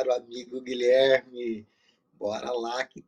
[0.00, 1.66] caro amigo Guilherme.
[2.14, 3.04] Bora lá que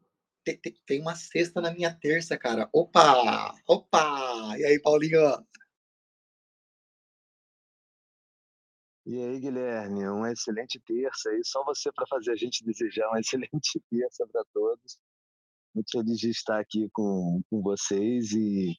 [0.86, 2.68] tem, uma sexta na minha terça, cara.
[2.72, 3.54] Opa!
[3.66, 4.58] Opa!
[4.58, 5.20] E aí, Paulinho?
[9.06, 11.40] E aí, Guilherme, uma excelente terça aí.
[11.44, 14.98] Só você para fazer a gente desejar uma excelente terça para todos.
[15.74, 18.76] Muito feliz de estar aqui com, com vocês e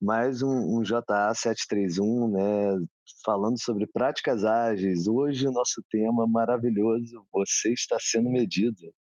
[0.00, 2.86] mais um, um JA 731, né?
[3.24, 5.06] Falando sobre práticas ágeis.
[5.06, 8.92] Hoje o nosso tema maravilhoso, você está sendo medido.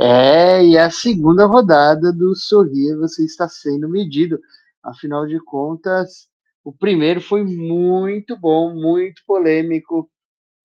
[0.00, 4.38] É, e a segunda rodada do Sorria, você está sendo medido.
[4.82, 6.28] Afinal de contas,
[6.62, 10.10] o primeiro foi muito bom, muito polêmico,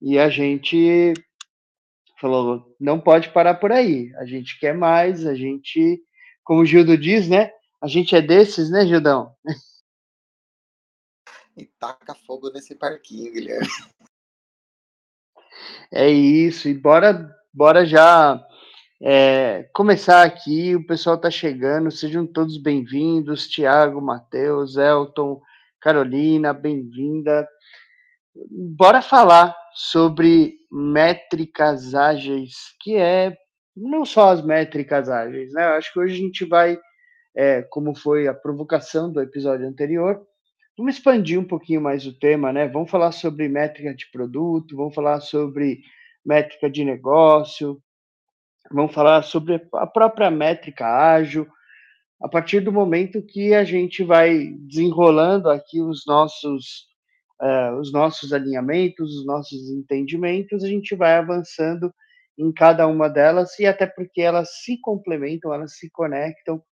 [0.02, 1.14] e a gente
[2.20, 4.14] falou, não pode parar por aí.
[4.18, 6.02] A gente quer mais, a gente,
[6.44, 7.52] como o Gildo diz, né?
[7.84, 9.36] A gente é desses, né, Gildão?
[11.56, 13.68] E taca fogo nesse parquinho, Guilherme.
[15.92, 18.44] É isso, e bora, bora já
[19.00, 20.76] é, começar aqui.
[20.76, 23.48] O pessoal está chegando, sejam todos bem-vindos.
[23.48, 25.40] Tiago, Matheus, Elton,
[25.80, 27.48] Carolina, bem-vinda.
[28.50, 33.38] Bora falar sobre métricas ágeis, que é
[33.78, 35.66] não só as métricas ágeis, né?
[35.68, 36.80] Eu acho que hoje a gente vai,
[37.36, 40.22] é, como foi a provocação do episódio anterior,
[40.78, 42.68] vamos expandir um pouquinho mais o tema, né?
[42.68, 45.82] Vamos falar sobre métrica de produto, vamos falar sobre
[46.26, 47.82] métrica de negócio,
[48.72, 51.48] vamos falar sobre a própria métrica ágil,
[52.22, 56.88] a partir do momento que a gente vai desenrolando aqui os nossos
[57.42, 61.94] uh, os nossos alinhamentos, os nossos entendimentos, a gente vai avançando
[62.38, 66.64] em cada uma delas e até porque elas se complementam, elas se conectam.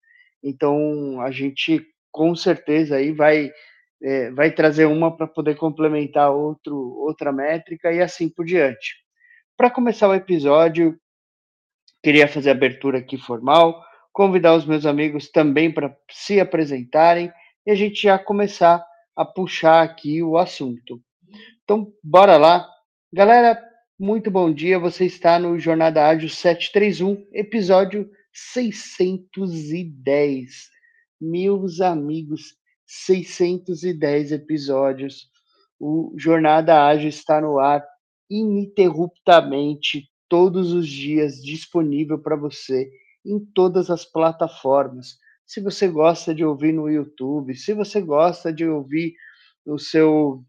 [0.44, 3.52] Então a gente com certeza aí vai
[4.04, 8.96] é, vai trazer uma para poder complementar outro, outra métrica e assim por diante.
[9.56, 10.98] Para começar o episódio,
[12.04, 17.32] queria fazer a abertura aqui formal, convidar os meus amigos também para se apresentarem
[17.66, 18.84] e a gente já começar
[19.16, 21.00] a puxar aqui o assunto.
[21.64, 22.68] Então, bora lá.
[23.14, 23.62] Galera,
[24.00, 24.80] muito bom dia.
[24.80, 30.70] Você está no Jornada Ágil 731, episódio 610.
[31.20, 32.56] Meus amigos,
[32.86, 35.28] 610 episódios.
[35.80, 37.84] O Jornada Ágil está no ar
[38.30, 42.92] ininterruptamente, todos os dias, disponível para você
[43.26, 45.18] em todas as plataformas
[45.52, 49.16] se você gosta de ouvir no YouTube, se você gosta de ouvir
[49.66, 50.46] no seu,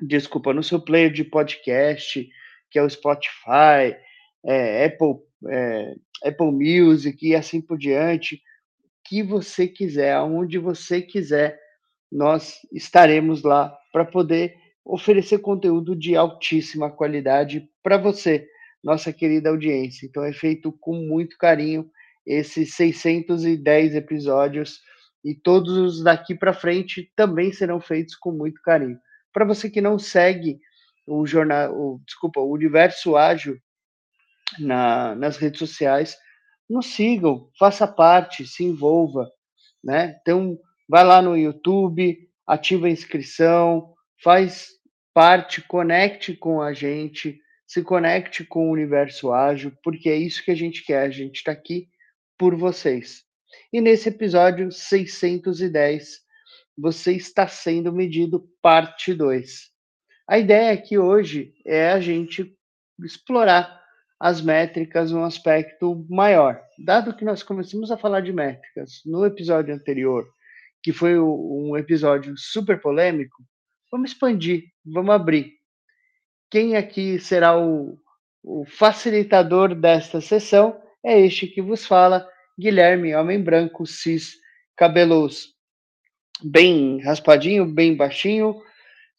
[0.00, 2.24] desculpa, no seu player de podcast,
[2.70, 3.96] que é o Spotify,
[4.46, 5.16] é, Apple,
[5.50, 8.40] é, Apple Music e assim por diante,
[9.04, 11.58] que você quiser, aonde você quiser,
[12.10, 18.48] nós estaremos lá para poder oferecer conteúdo de altíssima qualidade para você,
[18.82, 20.06] nossa querida audiência.
[20.06, 21.90] Então é feito com muito carinho
[22.26, 24.80] esses 610 episódios
[25.24, 28.98] e todos os daqui para frente também serão feitos com muito carinho.
[29.32, 30.58] Para você que não segue
[31.06, 33.58] o jornal, o, desculpa, o Universo Ágil
[34.58, 36.16] na, nas redes sociais,
[36.68, 39.28] nos sigam, faça parte, se envolva,
[39.82, 40.16] né?
[40.20, 40.58] Então,
[40.88, 44.68] vai lá no YouTube, ativa a inscrição, faz
[45.12, 50.50] parte, conecte com a gente, se conecte com o Universo Ágil, porque é isso que
[50.50, 51.02] a gente quer.
[51.02, 51.88] A gente está aqui
[52.38, 53.22] por vocês.
[53.72, 56.20] E nesse episódio 610,
[56.76, 59.70] você está sendo medido parte 2.
[60.28, 62.56] A ideia aqui hoje é a gente
[63.02, 63.81] explorar
[64.22, 66.62] as métricas num aspecto maior.
[66.78, 70.24] Dado que nós começamos a falar de métricas no episódio anterior,
[70.80, 73.42] que foi um episódio super polêmico,
[73.90, 75.54] vamos expandir, vamos abrir.
[76.48, 77.98] Quem aqui será o,
[78.44, 82.24] o facilitador desta sessão é este que vos fala,
[82.56, 84.36] Guilherme, homem branco, cis,
[84.76, 85.48] cabelos
[86.44, 88.54] bem raspadinho, bem baixinho.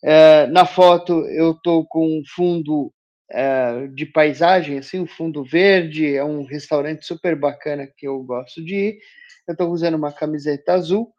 [0.01, 2.93] É, na foto eu tô com um fundo
[3.33, 8.63] é, de paisagem, assim, um fundo verde, é um restaurante super bacana que eu gosto
[8.63, 8.99] de ir.
[9.47, 11.11] Eu estou usando uma camiseta azul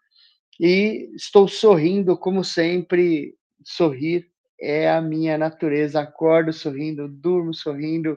[0.60, 3.34] e estou sorrindo, como sempre.
[3.66, 4.26] Sorrir
[4.60, 6.00] é a minha natureza.
[6.00, 8.16] Acordo sorrindo, durmo sorrindo.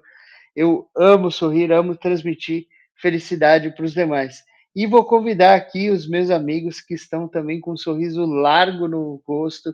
[0.55, 4.43] Eu amo sorrir, amo transmitir felicidade para os demais.
[4.75, 9.21] E vou convidar aqui os meus amigos que estão também com um sorriso largo no
[9.25, 9.73] rosto,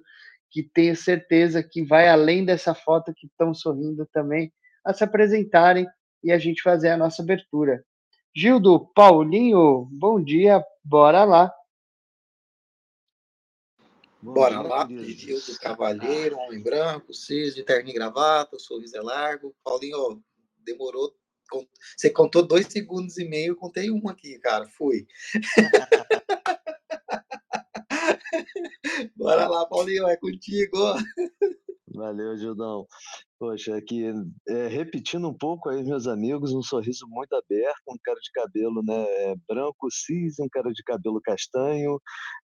[0.54, 4.54] que tenho certeza que vai além dessa foto que estão sorrindo também,
[4.86, 5.88] a se apresentarem
[6.24, 7.84] e a gente fazer a nossa abertura.
[8.36, 11.52] Gildo, Paulinho, bom dia, bora lá.
[14.22, 18.60] Bom Bora dia, lá, pediu do Cavalheiro, Homem Branco, Cis, de terno e gravata, o
[18.60, 19.56] sorriso é largo.
[19.64, 20.24] Paulinho,
[20.60, 21.14] demorou.
[21.98, 24.68] Você contou dois segundos e meio, eu contei um aqui, cara.
[24.68, 25.08] Fui.
[29.16, 30.78] Bora lá, Paulinho, é contigo.
[31.94, 32.88] Valeu, Gildão.
[33.40, 34.06] Poxa, aqui,
[34.48, 38.82] é, repetindo um pouco aí, meus amigos, um sorriso muito aberto, um cara de cabelo
[38.84, 42.00] né, é, branco, cis, um cara de cabelo castanho,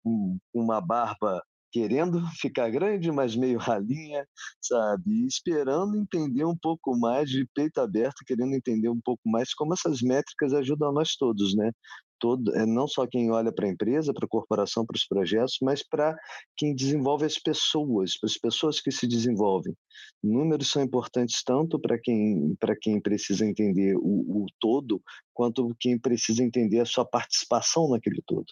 [0.06, 1.41] um, uma barba
[1.71, 4.27] querendo ficar grande, mas meio ralinha,
[4.62, 5.25] sabe?
[5.25, 10.01] esperando entender um pouco mais, de peito aberto, querendo entender um pouco mais como essas
[10.01, 11.71] métricas ajudam nós todos, né?
[12.19, 15.57] Todo, é, não só quem olha para a empresa, para a corporação, para os projetos,
[15.62, 16.16] mas para
[16.57, 19.75] quem desenvolve as pessoas, para as pessoas que se desenvolvem.
[20.24, 25.01] Números são importantes tanto para quem, quem precisa entender o, o todo,
[25.33, 28.48] quanto quem precisa entender a sua participação naquele todo.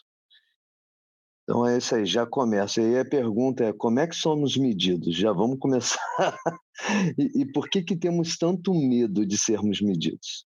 [1.44, 2.82] Então é isso aí, já começa.
[2.82, 5.16] E aí a pergunta é como é que somos medidos?
[5.16, 5.98] Já vamos começar.
[7.18, 10.46] e, e, por que que temos tanto medo de sermos medidos?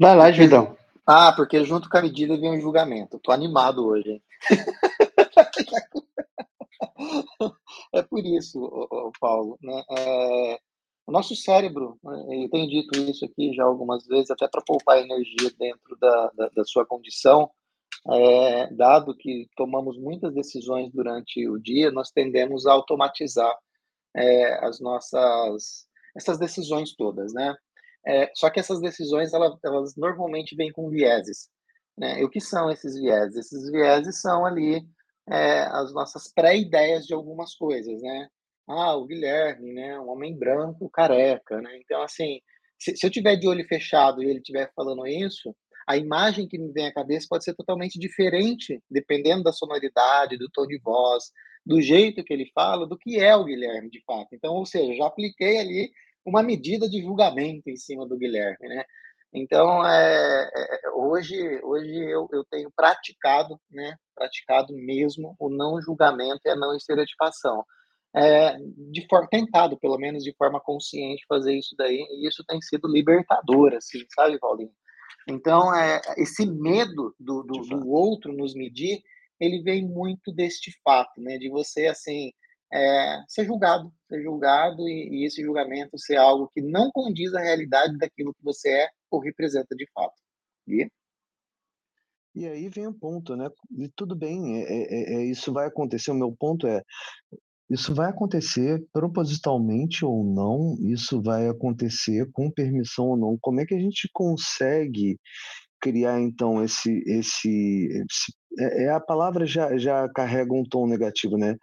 [0.00, 0.76] Vai lá, Gidão.
[1.10, 3.18] Ah, porque junto com a medida vem o julgamento.
[3.20, 4.22] Tô animado hoje, hein?
[7.94, 8.60] é por isso,
[9.18, 9.58] Paulo.
[9.62, 9.82] Né?
[9.90, 10.60] É,
[11.06, 14.98] o nosso cérebro, né, eu tenho dito isso aqui já algumas vezes, até para poupar
[14.98, 17.50] energia dentro da, da, da sua condição,
[18.12, 23.56] é, dado que tomamos muitas decisões durante o dia, nós tendemos a automatizar
[24.14, 27.56] é, as nossas essas decisões todas, né?
[28.06, 31.48] É, só que essas decisões elas, elas normalmente vêm com vieses,
[31.96, 32.20] né?
[32.20, 33.36] E o que são esses vieses?
[33.36, 34.82] Esses vieses são ali
[35.28, 38.28] é, as nossas pré-ideias de algumas coisas, né?
[38.66, 39.98] Ah, o Guilherme, né?
[40.00, 41.78] Um homem branco, careca, né?
[41.78, 42.40] Então assim,
[42.78, 45.54] se, se eu tiver de olho fechado e ele estiver falando isso,
[45.88, 50.50] a imagem que me vem à cabeça pode ser totalmente diferente, dependendo da sonoridade, do
[50.50, 51.32] tom de voz,
[51.64, 54.28] do jeito que ele fala, do que é o Guilherme, de fato.
[54.32, 55.90] Então, ou seja, já apliquei ali
[56.28, 58.84] uma medida de julgamento em cima do Guilherme, né?
[59.32, 63.94] Então, é, é, hoje, hoje eu, eu tenho praticado, né?
[64.14, 67.64] Praticado mesmo o não julgamento e a não estereotipação.
[68.16, 68.56] É,
[68.90, 72.88] de forma tentado, pelo menos de forma consciente, fazer isso daí, e isso tem sido
[72.88, 74.72] libertador, assim, sabe, Paulinho?
[75.28, 79.02] Então, é, esse medo do, do, do, outro nos medir,
[79.38, 81.36] ele vem muito deste fato, né?
[81.36, 82.32] De você, assim,
[82.72, 87.40] é, ser julgado, ser julgado e, e, esse julgamento ser algo que não condiz à
[87.40, 90.14] realidade daquilo que você é ou representa de fato.
[90.66, 90.88] E,
[92.34, 93.48] e aí vem o ponto, né?
[93.78, 96.10] E tudo bem, é, é, é, isso vai acontecer.
[96.10, 96.82] O meu ponto é,
[97.70, 103.38] isso vai acontecer propositalmente ou não, isso vai acontecer com permissão ou não.
[103.40, 105.18] Como é que a gente consegue
[105.80, 111.36] criar então esse esse, esse é, é, a palavra já, já carrega um tom negativo,
[111.36, 111.56] né?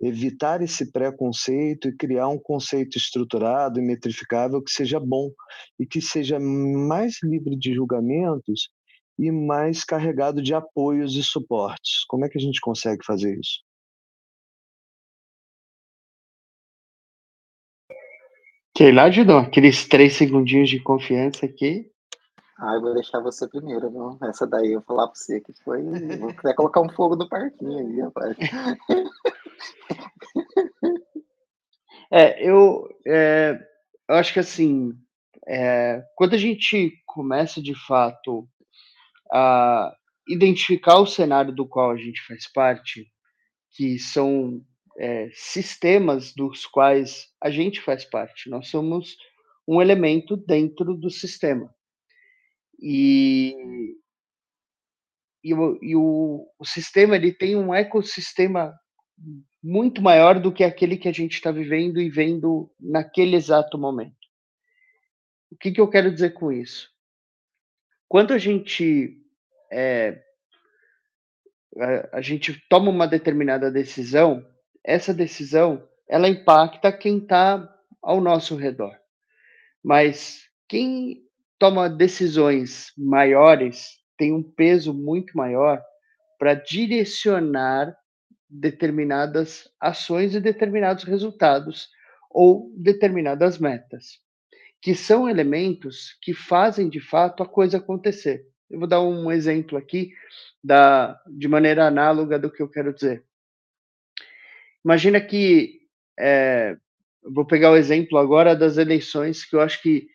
[0.00, 5.30] Evitar esse preconceito e criar um conceito estruturado e metrificável que seja bom
[5.78, 8.70] e que seja mais livre de julgamentos
[9.18, 12.04] e mais carregado de apoios e suportes.
[12.06, 13.60] Como é que a gente consegue fazer isso?
[18.76, 21.90] Sei lá, Judão, aqueles três segundinhos de confiança aqui.
[22.60, 24.18] Ah, eu vou deixar você primeiro, viu?
[24.28, 25.80] Essa daí eu vou falar pra você que foi.
[26.18, 28.36] Vou até colocar um fogo no parquinho aí, rapaz.
[32.10, 33.58] É, eu, é,
[34.08, 34.92] eu acho que assim,
[35.46, 38.48] é, quando a gente começa de fato
[39.32, 39.94] a
[40.28, 43.06] identificar o cenário do qual a gente faz parte,
[43.72, 44.60] que são
[44.98, 48.50] é, sistemas dos quais a gente faz parte.
[48.50, 49.16] Nós somos
[49.66, 51.74] um elemento dentro do sistema.
[52.78, 53.54] E,
[55.42, 58.78] e, o, e o, o sistema ele tem um ecossistema
[59.62, 64.16] muito maior do que aquele que a gente está vivendo e vendo naquele exato momento.
[65.50, 66.88] O que, que eu quero dizer com isso?
[68.06, 69.20] Quando a gente
[69.72, 70.22] é,
[71.76, 74.46] a, a gente toma uma determinada decisão,
[74.84, 77.68] essa decisão ela impacta quem está
[78.02, 78.96] ao nosso redor.
[79.82, 81.27] Mas quem
[81.58, 85.80] toma decisões maiores tem um peso muito maior
[86.38, 87.96] para direcionar
[88.50, 91.88] determinadas ações e determinados resultados
[92.30, 94.18] ou determinadas metas,
[94.82, 98.46] que são elementos que fazem de fato a coisa acontecer.
[98.70, 100.12] Eu vou dar um exemplo aqui
[100.62, 103.24] da, de maneira análoga do que eu quero dizer.
[104.84, 105.80] Imagina que,
[106.18, 106.76] é,
[107.22, 110.08] vou pegar o exemplo agora das eleições, que eu acho que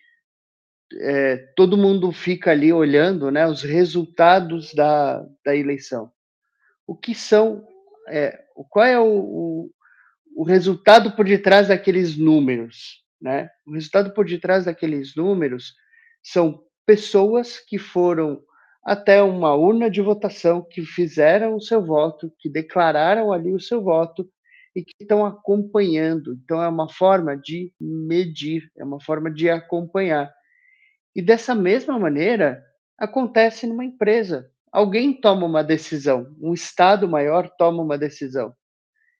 [1.02, 6.12] é, todo mundo fica ali olhando né, os resultados da, da eleição.
[6.86, 7.66] O que são
[8.10, 9.72] é, qual é o, o,
[10.36, 13.50] o resultado por detrás daqueles números, né?
[13.66, 15.74] O resultado por detrás daqueles números
[16.22, 18.42] são pessoas que foram
[18.84, 23.82] até uma urna de votação, que fizeram o seu voto, que declararam ali o seu
[23.82, 24.30] voto
[24.76, 26.34] e que estão acompanhando.
[26.44, 30.34] Então, é uma forma de medir, é uma forma de acompanhar.
[31.16, 32.64] E dessa mesma maneira,
[32.98, 34.50] acontece numa empresa.
[34.72, 38.56] Alguém toma uma decisão, um Estado maior toma uma decisão,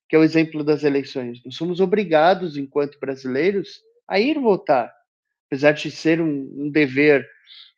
[0.10, 1.44] que é o exemplo das eleições.
[1.46, 4.92] Nós somos obrigados, enquanto brasileiros, a ir votar,
[5.46, 7.28] apesar de ser um, um dever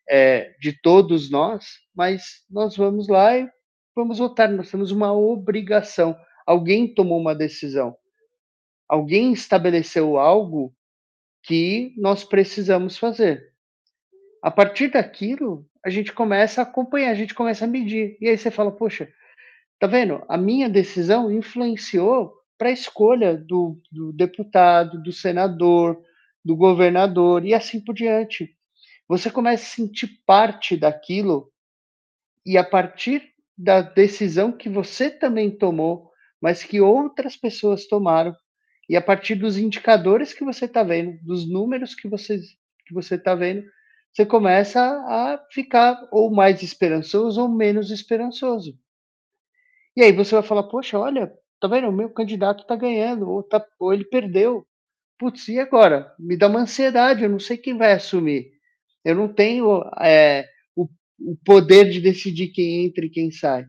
[0.10, 3.50] é, de todos nós, mas nós vamos lá e
[3.94, 4.50] vamos votar.
[4.50, 6.18] Nós temos uma obrigação.
[6.46, 7.96] Alguém tomou uma decisão.
[8.88, 10.74] Alguém estabeleceu algo
[11.44, 13.55] que nós precisamos fazer.
[14.46, 18.16] A partir daquilo, a gente começa a acompanhar, a gente começa a medir.
[18.22, 19.12] E aí você fala, poxa,
[19.80, 20.24] tá vendo?
[20.30, 26.00] A minha decisão influenciou para a escolha do, do deputado, do senador,
[26.44, 28.56] do governador e assim por diante.
[29.08, 31.52] Você começa a sentir parte daquilo
[32.46, 38.36] e a partir da decisão que você também tomou, mas que outras pessoas tomaram,
[38.88, 42.40] e a partir dos indicadores que você está vendo, dos números que você
[42.86, 43.66] que você está vendo,
[44.16, 48.80] você começa a ficar ou mais esperançoso ou menos esperançoso.
[49.94, 51.90] E aí você vai falar, poxa, olha, tá vendo?
[51.90, 54.66] O meu candidato está ganhando, ou, tá, ou ele perdeu.
[55.20, 56.14] Putz, e agora?
[56.18, 58.54] Me dá uma ansiedade, eu não sei quem vai assumir.
[59.04, 60.88] Eu não tenho é, o,
[61.20, 63.66] o poder de decidir quem entra e quem sai.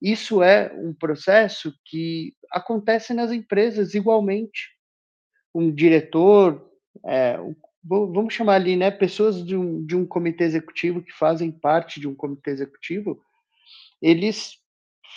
[0.00, 4.70] Isso é um processo que acontece nas empresas igualmente.
[5.54, 6.66] Um diretor,
[7.04, 7.38] é,
[7.88, 12.08] vamos chamar ali, né, pessoas de um, de um comitê executivo que fazem parte de
[12.08, 13.22] um comitê executivo,
[14.02, 14.58] eles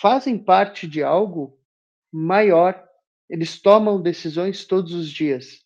[0.00, 1.58] fazem parte de algo
[2.12, 2.82] maior.
[3.28, 5.64] Eles tomam decisões todos os dias.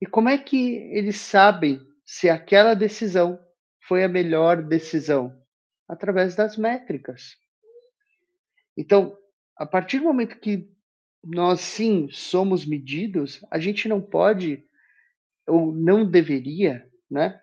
[0.00, 3.38] E como é que eles sabem se aquela decisão
[3.86, 5.38] foi a melhor decisão?
[5.86, 7.36] Através das métricas.
[8.76, 9.16] Então,
[9.56, 10.70] a partir do momento que
[11.22, 14.64] nós sim somos medidos, a gente não pode
[15.46, 17.40] ou não deveria, né,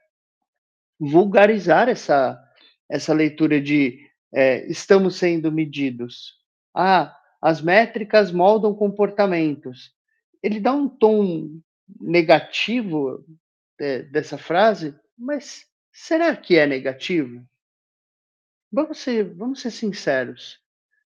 [0.99, 2.43] vulgarizar essa
[2.89, 6.35] essa leitura de é, estamos sendo medidos.
[6.73, 9.93] Ah, as métricas moldam comportamentos.
[10.41, 11.59] Ele dá um tom
[11.99, 13.25] negativo
[13.79, 17.45] é, dessa frase, mas será que é negativo?
[18.71, 20.59] Vamos ser, vamos ser sinceros.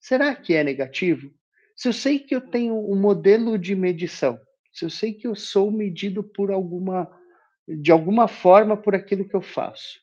[0.01, 1.33] Será que é negativo?
[1.77, 4.39] Se eu sei que eu tenho um modelo de medição,
[4.79, 7.11] se eu sei que eu sou medido por alguma,
[7.67, 10.01] de alguma forma por aquilo que eu faço,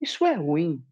[0.00, 0.84] isso é ruim.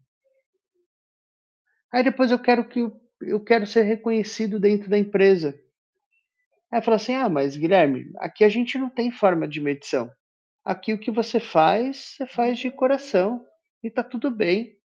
[1.91, 2.79] Aí depois eu quero que
[3.21, 5.57] eu, quero ser reconhecido dentro da empresa.
[6.71, 10.11] Aí fala assim: ah, mas Guilherme, aqui a gente não tem forma de medição.
[10.65, 13.45] Aqui o que você faz, você faz de coração
[13.83, 14.75] e tá tudo bem.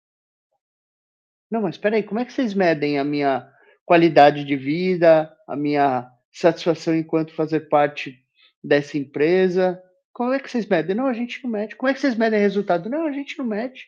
[1.51, 3.51] Não, mas espera aí, como é que vocês medem a minha
[3.87, 8.25] qualidade de vida, a minha satisfação enquanto fazer parte
[8.63, 9.83] dessa empresa?
[10.13, 10.97] Como é que vocês medem?
[10.97, 11.77] Não, a gente não mede.
[11.77, 12.89] Como é que vocês medem resultado?
[12.89, 13.87] Não, a gente não mede.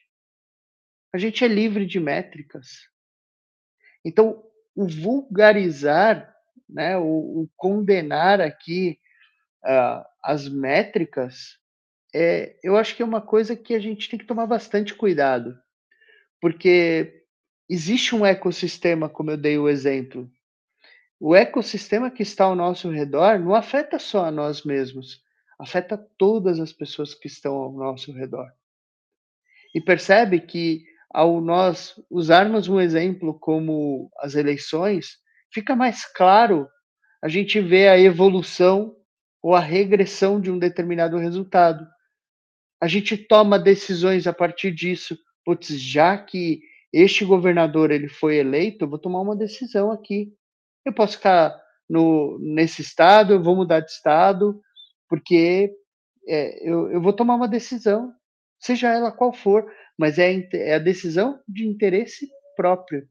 [1.12, 2.88] A gente é livre de métricas.
[4.04, 4.42] Então,
[4.74, 6.34] o vulgarizar,
[6.68, 7.02] né, o,
[7.42, 8.98] o condenar aqui
[9.64, 11.58] uh, as métricas,
[12.14, 15.58] é, eu acho que é uma coisa que a gente tem que tomar bastante cuidado,
[16.40, 17.24] porque
[17.68, 20.30] existe um ecossistema, como eu dei o exemplo.
[21.22, 25.22] O ecossistema que está ao nosso redor não afeta só a nós mesmos,
[25.58, 28.50] afeta todas as pessoas que estão ao nosso redor.
[29.74, 35.18] E percebe que ao nós usarmos um exemplo como as eleições,
[35.52, 36.66] fica mais claro
[37.22, 38.96] a gente ver a evolução
[39.42, 41.86] ou a regressão de um determinado resultado.
[42.80, 45.18] A gente toma decisões a partir disso.
[45.44, 50.32] Putz, já que este governador ele foi eleito, eu vou tomar uma decisão aqui.
[50.84, 54.60] Eu posso ficar no, nesse estado, eu vou mudar de estado,
[55.08, 55.74] porque
[56.26, 58.14] é, eu, eu vou tomar uma decisão,
[58.58, 63.08] seja ela qual for, mas é, é a decisão de interesse próprio.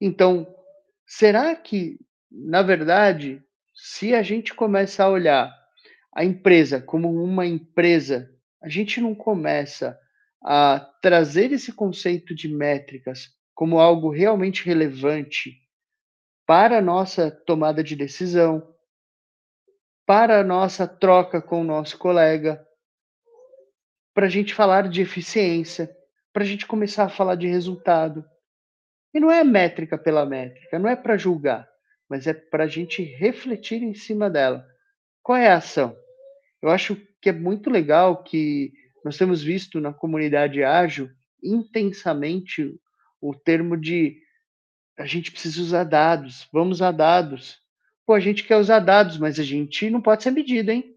[0.00, 0.46] Então,
[1.06, 1.98] será que,
[2.30, 3.42] na verdade,
[3.74, 5.52] se a gente começa a olhar
[6.14, 8.30] a empresa como uma empresa,
[8.62, 9.98] a gente não começa
[10.42, 15.58] a trazer esse conceito de métricas como algo realmente relevante
[16.50, 18.74] para a nossa tomada de decisão,
[20.04, 22.66] para a nossa troca com o nosso colega,
[24.12, 25.88] para a gente falar de eficiência,
[26.32, 28.24] para a gente começar a falar de resultado.
[29.14, 31.68] E não é métrica pela métrica, não é para julgar,
[32.08, 34.66] mas é para a gente refletir em cima dela.
[35.22, 35.96] Qual é a ação?
[36.60, 38.72] Eu acho que é muito legal que
[39.04, 41.08] nós temos visto na comunidade ágil
[41.44, 42.76] intensamente
[43.20, 44.20] o termo de
[45.00, 47.58] a gente precisa usar dados, vamos usar dados.
[48.06, 50.96] Pô, a gente quer usar dados, mas a gente não pode ser medido, hein?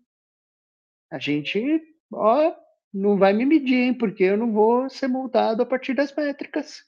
[1.12, 1.82] A gente,
[2.12, 2.54] ó,
[2.94, 3.94] não vai me medir, hein?
[3.94, 6.82] Porque eu não vou ser multado a partir das métricas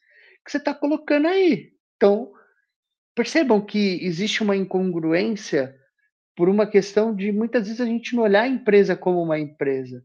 [0.44, 1.74] que você está colocando aí.
[1.96, 2.34] Então,
[3.16, 5.76] percebam que existe uma incongruência
[6.36, 10.04] por uma questão de muitas vezes a gente não olhar a empresa como uma empresa.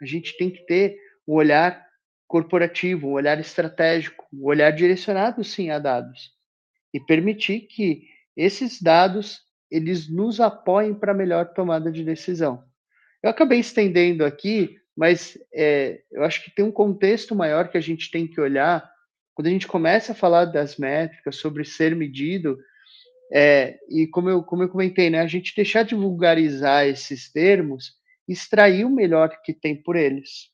[0.00, 0.98] A gente tem que ter
[1.28, 1.86] um olhar
[2.26, 6.35] corporativo, um olhar estratégico, um olhar direcionado sim a dados
[6.92, 9.40] e permitir que esses dados
[9.70, 12.64] eles nos apoiem para melhor tomada de decisão.
[13.22, 17.80] Eu acabei estendendo aqui, mas é, eu acho que tem um contexto maior que a
[17.80, 18.88] gente tem que olhar
[19.34, 22.58] quando a gente começa a falar das métricas sobre ser medido.
[23.32, 27.92] É, e como eu, como eu comentei, né, a gente deixar de vulgarizar esses termos,
[28.26, 30.50] extrair o melhor que tem por eles.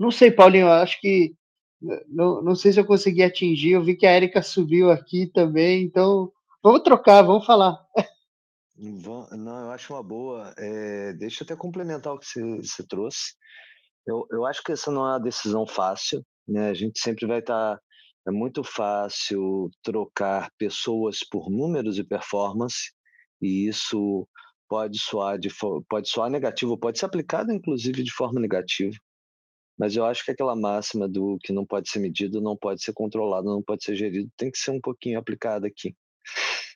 [0.00, 1.34] Não sei, Paulinho, eu acho que
[1.80, 3.72] não, não sei se eu consegui atingir.
[3.72, 6.32] Eu vi que a Erika subiu aqui também, então
[6.62, 7.78] vamos trocar, vamos falar.
[8.76, 9.26] Não,
[9.64, 10.54] eu acho uma boa.
[10.56, 13.34] É, deixa eu até complementar o que você, você trouxe.
[14.06, 16.70] Eu, eu acho que essa não é uma decisão fácil, né?
[16.70, 17.76] A gente sempre vai estar.
[17.76, 17.82] Tá,
[18.26, 22.92] é muito fácil trocar pessoas por números e performance,
[23.40, 24.28] e isso
[24.68, 25.48] pode soar, de,
[25.88, 28.94] pode soar negativo, pode ser aplicado inclusive de forma negativa.
[29.78, 32.92] Mas eu acho que aquela máxima do que não pode ser medido, não pode ser
[32.92, 35.94] controlado, não pode ser gerido, tem que ser um pouquinho aplicada aqui.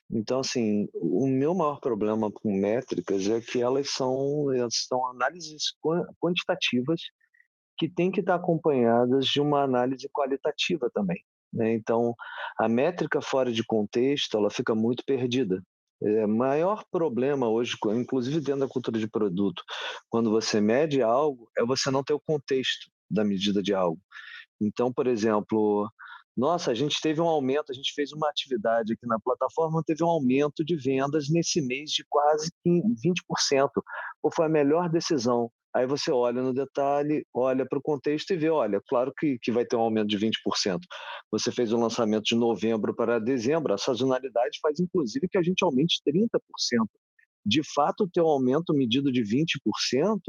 [0.09, 5.73] Então, assim, o meu maior problema com métricas é que elas são, elas são análises
[6.21, 7.01] quantitativas
[7.77, 11.23] que têm que estar acompanhadas de uma análise qualitativa também.
[11.51, 11.73] Né?
[11.73, 12.15] Então,
[12.57, 15.61] a métrica fora de contexto, ela fica muito perdida.
[16.01, 19.63] É, maior problema hoje, inclusive dentro da cultura de produto,
[20.09, 24.01] quando você mede algo, é você não ter o contexto da medida de algo.
[24.61, 25.89] Então, por exemplo,
[26.35, 30.03] nossa, a gente teve um aumento, a gente fez uma atividade aqui na plataforma, teve
[30.03, 33.69] um aumento de vendas nesse mês de quase 20%.
[34.21, 35.51] Ou foi a melhor decisão.
[35.75, 39.51] Aí você olha no detalhe, olha para o contexto e vê, olha, claro que, que
[39.51, 40.31] vai ter um aumento de 20%.
[41.31, 45.41] Você fez o um lançamento de novembro para dezembro, a sazonalidade faz inclusive que a
[45.41, 46.29] gente aumente 30%.
[47.45, 50.19] De fato, ter um aumento medido de 20%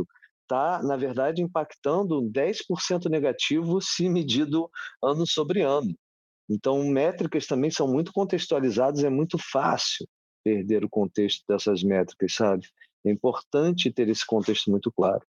[0.45, 4.71] está, na verdade, impactando 10% negativo se medido
[5.03, 5.95] ano sobre ano.
[6.49, 10.07] Então, métricas também são muito contextualizadas, é muito fácil
[10.45, 12.67] perder o contexto dessas métricas, sabe?
[13.05, 15.25] É importante ter esse contexto muito claro.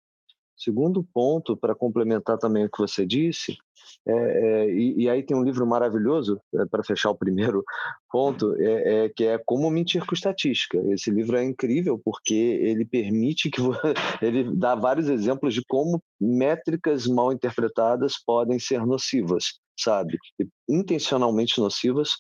[0.56, 3.58] Segundo ponto, para complementar também o que você disse,
[4.06, 7.64] é, é, e, e, aí tem um livro maravilhoso, é, para fechar o primeiro
[8.12, 10.78] ponto, é, é, que é Como Mentir com Estatística.
[10.90, 13.62] Esse livro é incrível porque ele permite que
[14.22, 20.18] ele dá vários exemplos de como métricas mal interpretadas podem ser nocivas, sabe?
[20.40, 22.12] E intencionalmente nocivas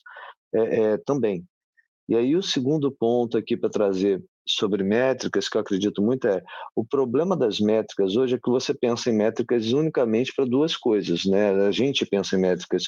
[0.53, 1.43] é, também.
[2.07, 6.41] E aí o segundo ponto aqui para trazer sobre métricas, que eu acredito muito, é
[6.75, 11.25] o problema das métricas hoje é que você pensa em métricas unicamente para duas coisas,
[11.25, 11.51] né?
[11.65, 12.83] A gente pensa em métricas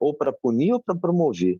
[0.00, 1.58] ou para punir ou para promover,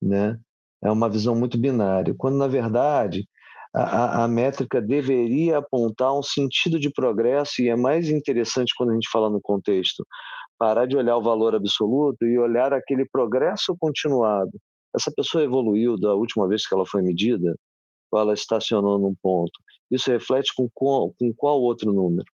[0.00, 0.38] né?
[0.82, 3.26] É uma visão muito binária, quando na verdade
[3.74, 8.94] a, a, métrica deveria apontar um sentido de progresso e é mais interessante quando a
[8.94, 10.06] gente fala no contexto
[10.58, 14.52] parar de olhar o valor absoluto e olhar aquele progresso continuado.
[14.94, 17.56] Essa pessoa evoluiu da última vez que ela foi medida?
[18.18, 19.52] Ela estacionou num ponto.
[19.90, 22.26] Isso reflete com qual, com qual outro número?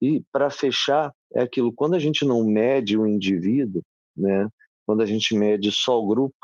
[0.00, 3.82] E para fechar, é aquilo, quando a gente não mede o indivíduo,
[4.16, 4.48] né,
[4.86, 6.36] quando a gente mede só o grupo,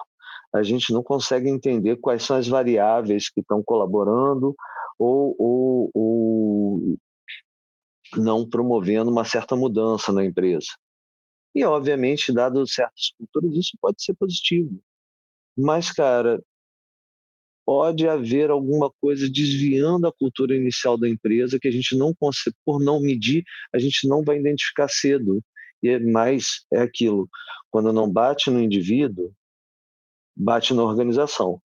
[0.52, 4.54] a gente não consegue entender quais são as variáveis que estão colaborando
[4.98, 6.98] ou, ou, ou
[8.16, 10.68] não promovendo uma certa mudança na empresa.
[11.54, 14.80] E, obviamente, dado certas culturas, isso pode ser positivo.
[15.56, 16.42] Mas, cara,
[17.64, 22.56] pode haver alguma coisa desviando a cultura inicial da empresa que a gente não consegue,
[22.64, 25.42] por não medir, a gente não vai identificar cedo.
[25.82, 27.28] E é mais é aquilo,
[27.70, 29.32] quando não bate no indivíduo,
[30.36, 31.60] bate na organização.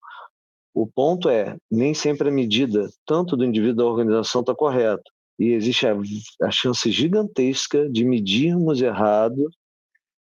[0.73, 5.03] O ponto é, nem sempre a medida, tanto do indivíduo da organização, está correta.
[5.39, 5.95] E existe a,
[6.43, 9.49] a chance gigantesca de medirmos errado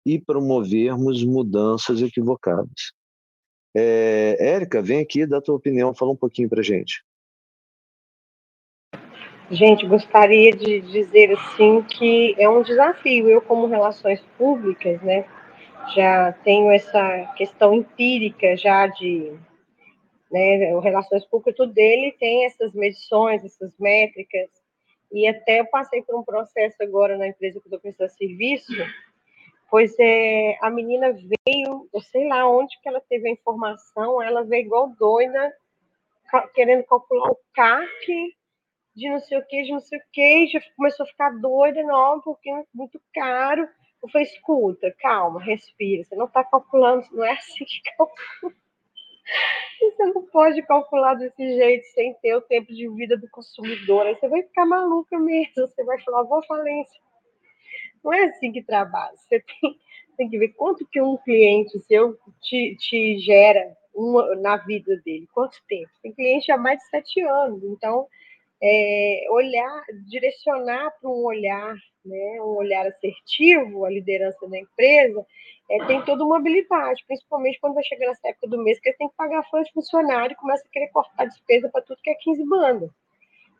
[0.05, 2.93] e promovermos mudanças equivocadas.
[3.75, 7.03] É, Érica, vem aqui dá tua opinião, fala um pouquinho para gente.
[9.51, 13.29] Gente, gostaria de dizer assim que é um desafio.
[13.29, 15.25] Eu, como relações públicas, né,
[15.95, 19.34] já tenho essa questão empírica já de
[20.32, 24.49] né, relações públicas, tudo dele tem essas medições, essas métricas,
[25.12, 28.71] e até eu passei por um processo agora na empresa que eu estou prestando serviço,
[29.69, 34.43] pois é, a menina veio, eu sei lá onde que ela teve a informação, ela
[34.43, 35.53] veio igual doida,
[36.53, 38.36] querendo calcular o CAC
[38.95, 41.82] de não sei o que, de não sei o que, já começou a ficar doida,
[41.84, 43.67] não, porque é muito caro.
[44.01, 48.53] Eu falei, escuta, calma, respira, você não está calculando, não é assim que calcula.
[49.79, 54.08] Você não pode calcular desse jeito sem ter o tempo de vida do consumidor.
[54.08, 55.53] Aí você vai ficar maluca mesmo.
[55.55, 56.99] Você vai falar, vou falência.
[58.03, 59.15] Não é assim que trabalha.
[59.17, 59.79] Você tem,
[60.17, 65.27] tem que ver quanto que um cliente seu te, te gera uma, na vida dele.
[65.33, 65.89] Quanto tempo?
[66.01, 67.63] Tem cliente há mais de sete anos.
[67.63, 68.07] Então,
[68.62, 75.25] é, olhar, direcionar para um olhar, né, um olhar assertivo, a liderança da empresa,
[75.69, 78.97] é, tem toda uma habilidade, principalmente quando vai chegar nessa época do mês, que ele
[78.97, 82.09] tem que pagar fã de funcionário e começa a querer cortar despesa para tudo que
[82.09, 82.89] é 15 banda.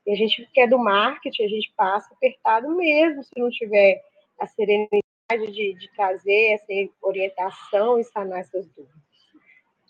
[0.08, 4.02] E a gente que é do marketing, a gente passa apertado mesmo, se não tiver
[4.40, 8.96] a serenidade de, de trazer essa orientação e sanar essas dúvidas.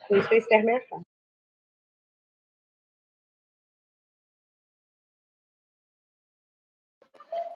[0.08, 1.02] Por isso eu encerro minha fala.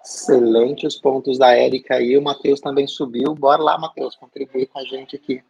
[0.03, 2.17] Excelente os pontos da Érica aí.
[2.17, 3.33] O Matheus também subiu.
[3.33, 5.41] Bora lá, Matheus, contribuir com a gente aqui.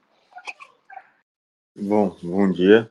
[1.76, 2.90] Bom, bom dia.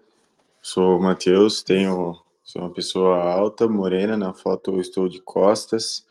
[0.61, 6.05] Sou o Matheus, tenho sou uma pessoa alta, morena, na foto eu estou de costas.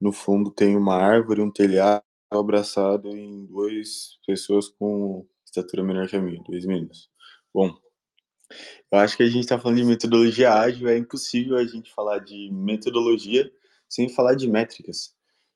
[0.00, 6.16] No fundo tem uma árvore, um telhado abraçado em duas pessoas com estatura menor que
[6.16, 7.08] a minha, dois meninos.
[7.54, 7.74] Bom,
[8.92, 12.18] eu acho que a gente está falando de metodologia ágil, é impossível a gente falar
[12.18, 13.50] de metodologia
[13.88, 15.14] sem falar de métricas.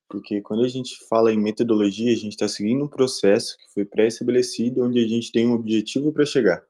[0.08, 3.84] Porque quando a gente fala em metodologia, a gente está seguindo um processo que foi
[3.84, 6.60] pré-estabelecido, onde a gente tem um objetivo para chegar.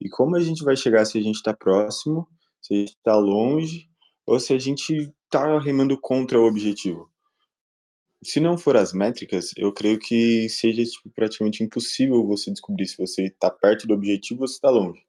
[0.00, 2.26] E como a gente vai chegar se a gente está próximo,
[2.62, 3.90] se a gente está longe,
[4.26, 7.07] ou se a gente está remando contra o objetivo?
[8.22, 12.96] Se não for as métricas, eu creio que seja tipo, praticamente impossível você descobrir se
[12.96, 15.00] você está perto do objetivo ou se está longe.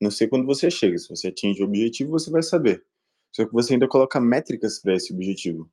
[0.00, 2.84] Não sei quando você chega, se você atinge o objetivo, você vai saber.
[3.32, 5.70] Só que você ainda coloca métricas para esse objetivo.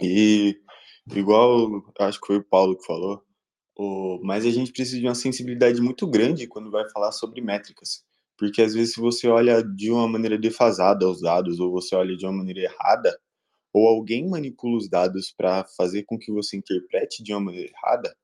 [0.00, 0.58] E
[1.14, 3.22] igual acho que foi o Paulo que falou,
[3.76, 8.04] o, mas a gente precisa de uma sensibilidade muito grande quando vai falar sobre métricas.
[8.38, 12.16] Porque às vezes se você olha de uma maneira defasada os dados, ou você olha
[12.16, 13.18] de uma maneira errada,
[13.76, 18.16] ou alguém manipula os dados para fazer com que você interprete de uma maneira errada,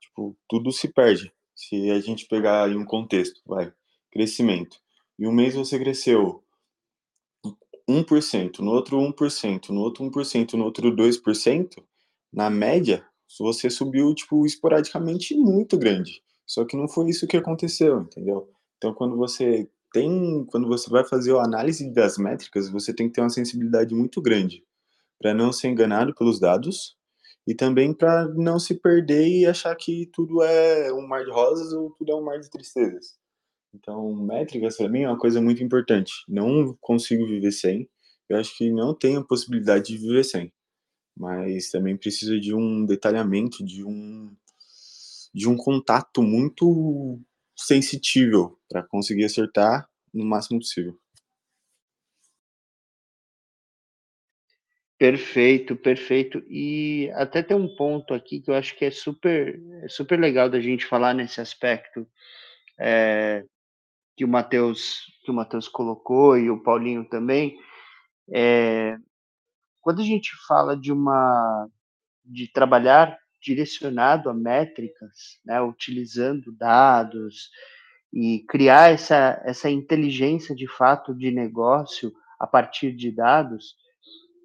[0.00, 1.32] tipo, tudo se perde.
[1.54, 3.72] Se a gente pegar em um contexto, vai,
[4.10, 4.76] crescimento.
[5.16, 6.42] Em um mês você cresceu
[7.88, 11.80] 1%, no outro 1%, no outro 1%, no outro 2%,
[12.32, 13.06] na média,
[13.38, 16.24] você subiu, tipo, esporadicamente muito grande.
[16.44, 18.50] Só que não foi isso que aconteceu, entendeu?
[18.78, 23.14] Então, quando você tem, quando você vai fazer a análise das métricas, você tem que
[23.14, 24.64] ter uma sensibilidade muito grande
[25.22, 26.96] para não ser enganado pelos dados
[27.46, 31.72] e também para não se perder e achar que tudo é um mar de rosas
[31.72, 33.16] ou tudo é um mar de tristezas.
[33.74, 36.12] Então, métricas para mim é uma coisa muito importante.
[36.28, 37.88] Não consigo viver sem.
[38.28, 40.52] Eu acho que não tenho a possibilidade de viver sem.
[41.16, 44.34] Mas também precisa de um detalhamento, de um
[45.34, 47.18] de um contato muito
[47.56, 50.98] sensitível para conseguir acertar no máximo possível.
[55.02, 56.44] Perfeito, perfeito.
[56.48, 60.48] E até tem um ponto aqui que eu acho que é super, é super legal
[60.48, 62.06] da gente falar nesse aspecto.
[62.78, 63.44] É,
[64.16, 67.58] que o Matheus que o Matheus colocou e o Paulinho também,
[68.32, 68.96] é,
[69.80, 71.68] quando a gente fala de uma
[72.24, 77.50] de trabalhar direcionado a métricas, né, utilizando dados
[78.12, 83.81] e criar essa essa inteligência de fato de negócio a partir de dados,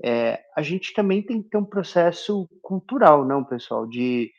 [0.04, 4.32] é, a gente também tem que ter um processo cultural, não, pessoal, de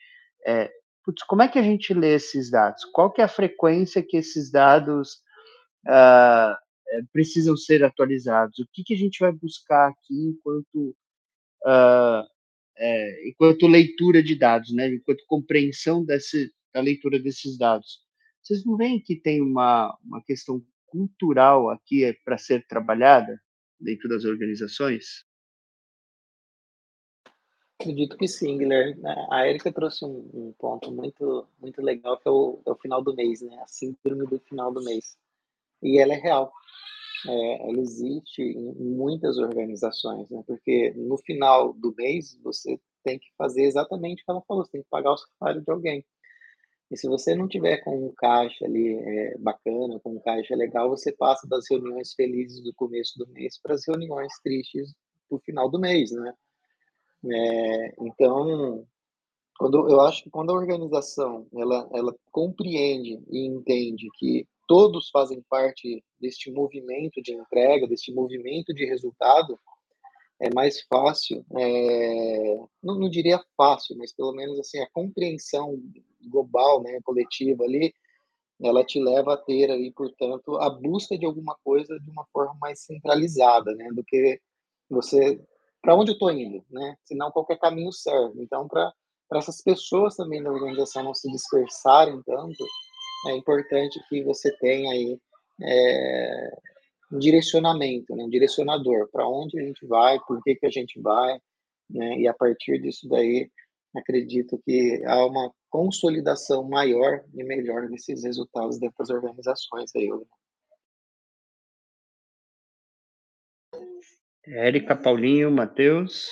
[0.47, 0.71] é,
[1.09, 2.85] putz, como é que a gente lê esses dados?
[2.93, 5.15] Qual que é a frequência que esses dados
[5.87, 6.55] uh,
[7.15, 8.59] precisam ser atualizados?
[8.59, 10.95] O que, que a gente vai buscar aqui enquanto,
[11.65, 12.29] uh,
[12.77, 14.87] é, enquanto leitura de dados, né?
[14.89, 18.01] enquanto compreensão desse, da leitura desses dados?
[18.43, 23.41] Vocês não veem que tem uma, uma questão cultural aqui para ser trabalhada
[23.81, 25.28] dentro das organizações?
[27.81, 29.01] Acredito que sim, Guilherme.
[29.31, 33.01] A Erika trouxe um, um, ponto muito, muito legal, que é o, é o, final
[33.03, 33.57] do mês, né?
[33.63, 35.17] A síndrome do final do mês.
[35.81, 36.53] E ela é real.
[37.27, 40.43] É, ela existe em muitas organizações, né?
[40.45, 44.73] Porque no final do mês você tem que fazer exatamente o que ela falou, você
[44.73, 46.05] tem que pagar o salário de alguém.
[46.91, 50.89] E se você não tiver com um caixa ali é, bacana, com um caixa legal,
[50.89, 54.93] você passa das reuniões felizes do começo do mês para as reuniões tristes
[55.31, 56.35] do final do mês, né?
[57.25, 58.87] É, então,
[59.59, 65.43] quando eu acho que quando a organização ela, ela compreende e entende que todos fazem
[65.49, 69.59] parte deste movimento de entrega, deste movimento de resultado,
[70.41, 75.83] é mais fácil, é, não, não, diria fácil, mas pelo menos assim a compreensão
[76.31, 77.93] global, né, coletiva ali,
[78.63, 82.57] ela te leva a ter aí, portanto, a busca de alguma coisa de uma forma
[82.61, 84.41] mais centralizada, né, do que
[84.89, 85.41] você
[85.83, 86.97] para onde eu estou indo, né?
[87.05, 88.43] Senão qualquer caminho serve.
[88.43, 88.93] Então, para
[89.35, 92.65] essas pessoas também da organização não se dispersarem tanto,
[93.27, 95.19] é importante que você tenha aí
[95.63, 96.51] é,
[97.13, 101.01] um direcionamento, né, um direcionador, para onde a gente vai, por que, que a gente
[101.01, 101.41] vai,
[101.91, 103.51] né, e a partir disso daí,
[103.97, 110.09] acredito que há uma consolidação maior e melhor desses resultados dentro das organizações aí.
[114.51, 116.31] Érica, Paulinho, Matheus,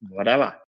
[0.00, 0.62] bora lá.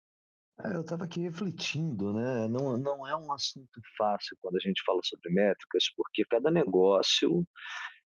[0.65, 2.49] É, eu estava aqui refletindo, né?
[2.49, 7.47] Não, não é um assunto fácil quando a gente fala sobre métricas, porque cada negócio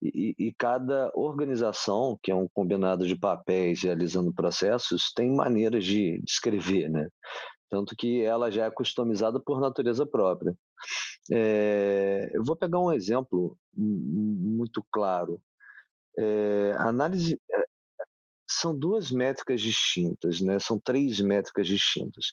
[0.02, 6.20] e, e, cada organização, que é um combinado de papéis realizando processos, tem maneiras de
[6.22, 7.08] descrever, né?
[7.70, 10.54] Tanto que ela já é customizada por natureza própria.
[11.32, 15.40] É, eu vou pegar um exemplo muito claro.
[16.18, 17.63] É, análise é,
[18.64, 20.59] são duas métricas distintas, né?
[20.59, 22.33] São três métricas distintas: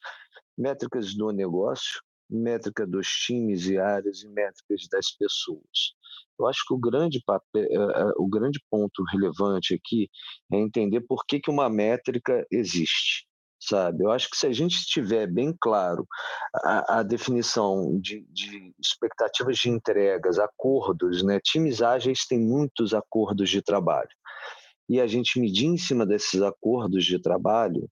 [0.58, 5.94] métricas do negócio, métrica dos times e áreas e métricas das pessoas.
[6.40, 10.10] Eu acho que o grande, papel, eh, eh, o grande ponto relevante aqui
[10.52, 13.28] é entender por que, que uma métrica existe,
[13.60, 14.04] sabe?
[14.04, 16.08] Eu acho que se a gente tiver bem claro
[16.64, 21.40] a, a definição de, de, expectativas de entregas, acordos, né?
[21.44, 24.10] Times ágeis têm muitos acordos de trabalho.
[24.92, 27.90] E a gente medir em cima desses acordos de trabalho,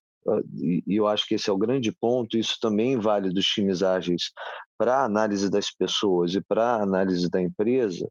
[0.53, 4.31] e eu acho que esse é o grande ponto, isso também vale dos times ágeis
[4.77, 8.05] para análise das pessoas e para análise da empresa,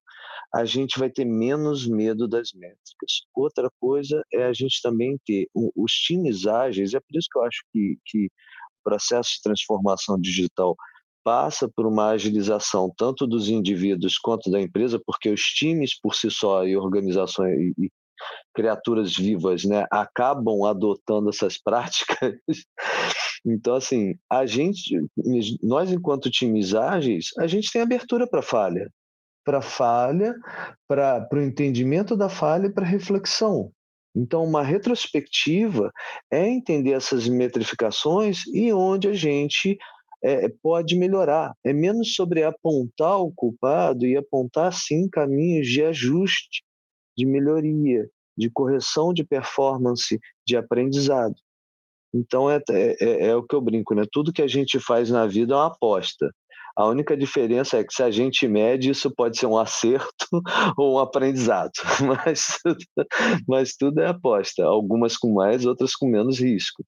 [0.54, 3.26] a gente vai ter menos medo das métricas.
[3.34, 7.44] Outra coisa é a gente também ter os times ágeis, é por isso que eu
[7.44, 10.74] acho que, que o processo de transformação digital
[11.22, 16.30] passa por uma agilização tanto dos indivíduos quanto da empresa, porque os times por si
[16.30, 17.90] só e organizações e,
[18.54, 22.34] criaturas vivas, né, acabam adotando essas práticas.
[23.46, 24.98] Então, assim, a gente,
[25.62, 28.90] nós enquanto times ágeis, a gente tem abertura para falha,
[29.44, 30.34] para falha,
[30.86, 33.70] para o entendimento da falha e para reflexão.
[34.14, 35.92] Então, uma retrospectiva
[36.30, 39.78] é entender essas metrificações e onde a gente
[40.22, 41.54] é, pode melhorar.
[41.64, 46.62] É menos sobre apontar o culpado e apontar, sim, caminhos de ajuste,
[47.18, 51.34] de melhoria de correção de performance, de aprendizado.
[52.14, 54.04] Então é, é, é, é, o que eu brinco, né?
[54.10, 56.30] Tudo que a gente faz na vida é uma aposta.
[56.76, 60.28] A única diferença é que se a gente mede, isso pode ser um acerto
[60.78, 61.72] ou um aprendizado,
[62.06, 62.46] mas,
[63.48, 64.64] mas tudo é aposta.
[64.64, 66.84] Algumas com mais, outras com menos risco.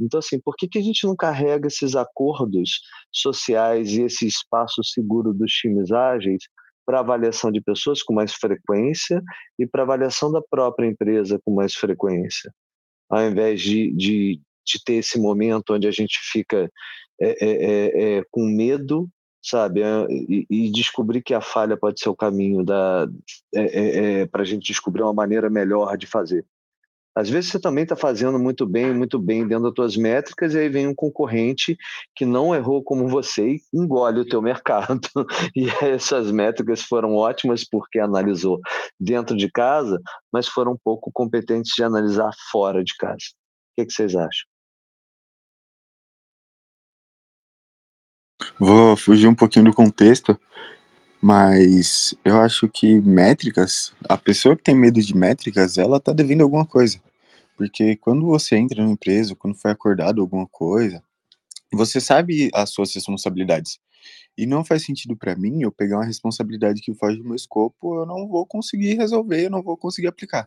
[0.00, 2.80] Então, assim, por que, que a gente não carrega esses acordos
[3.12, 6.44] sociais e esse espaço seguro dos times ágeis
[6.84, 9.22] para avaliação de pessoas com mais frequência
[9.58, 12.52] e para avaliação da própria empresa com mais frequência,
[13.08, 16.70] ao invés de, de, de ter esse momento onde a gente fica
[17.20, 19.08] é, é, é, é com medo,
[19.42, 23.06] sabe, é, e, e, descobrir que a falha pode ser o caminho da
[23.54, 26.44] é, para a gente descobrir uma maneira melhor de fazer.
[27.14, 30.58] Às vezes você também está fazendo muito bem, muito bem dentro das tuas métricas, e
[30.58, 31.76] aí vem um concorrente
[32.14, 35.00] que não errou como você e engole o teu mercado.
[35.54, 38.60] E essas métricas foram ótimas porque analisou
[38.98, 40.00] dentro de casa,
[40.32, 43.16] mas foram pouco competentes de analisar fora de casa.
[43.16, 44.46] O que, que vocês acham?
[48.58, 50.38] Vou fugir um pouquinho do contexto,
[51.26, 56.42] mas eu acho que métricas, a pessoa que tem medo de métricas, ela tá devendo
[56.42, 57.00] alguma coisa.
[57.56, 61.02] Porque quando você entra numa empresa, quando foi acordado alguma coisa,
[61.72, 63.78] você sabe as suas responsabilidades.
[64.36, 68.00] E não faz sentido para mim eu pegar uma responsabilidade que foge do meu escopo,
[68.00, 70.46] eu não vou conseguir resolver, eu não vou conseguir aplicar.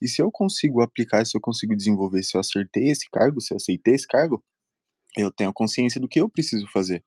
[0.00, 3.52] E se eu consigo aplicar, se eu consigo desenvolver, se eu acertei esse cargo, se
[3.52, 4.40] eu aceitei esse cargo,
[5.16, 7.02] eu tenho consciência do que eu preciso fazer.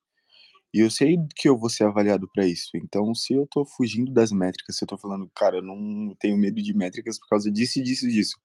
[0.73, 2.71] E eu sei que eu vou ser avaliado para isso.
[2.75, 6.37] Então, se eu tô fugindo das métricas, se eu tô falando, cara, eu não tenho
[6.37, 8.37] medo de métricas por causa disso, disso, disso.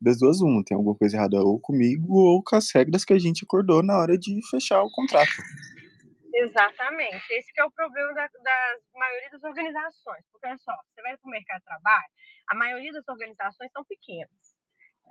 [0.00, 3.18] Das duas, uma, tem alguma coisa errada ou comigo ou com as regras que a
[3.18, 5.32] gente acordou na hora de fechar o contrato.
[6.34, 7.24] Exatamente.
[7.30, 10.22] Esse é o problema da, da maioria das organizações.
[10.30, 12.10] Porque, olha só, você vai para o mercado de trabalho,
[12.48, 14.45] a maioria das organizações são pequenas.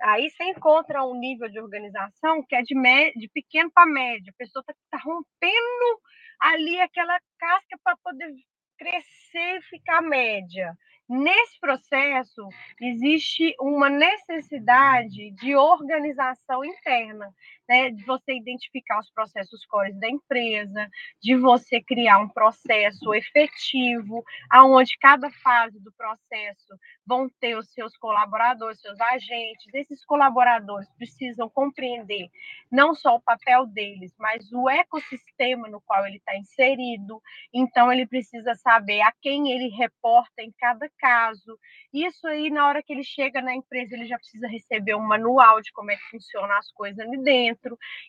[0.02, 2.74] Aí você encontra um nível de organização que é de,
[3.16, 4.32] de pequeno para médio.
[4.32, 6.00] A pessoa está tá rompendo
[6.40, 8.32] ali aquela casca para poder
[8.78, 10.76] crescer e ficar média.
[11.08, 12.48] Nesse processo,
[12.80, 17.32] existe uma necessidade de organização interna,
[17.68, 17.90] né?
[17.90, 20.88] de você identificar os processos cores da empresa,
[21.22, 26.76] de você criar um processo efetivo, aonde cada fase do processo
[27.06, 29.72] vão ter os seus colaboradores, seus agentes.
[29.74, 32.28] Esses colaboradores precisam compreender
[32.70, 37.22] não só o papel deles, mas o ecossistema no qual ele está inserido.
[37.52, 41.58] Então, ele precisa saber a quem ele reporta em cada caso.
[41.92, 45.60] Isso aí, na hora que ele chega na empresa, ele já precisa receber um manual
[45.60, 47.55] de como é que funcionam as coisas ali dentro.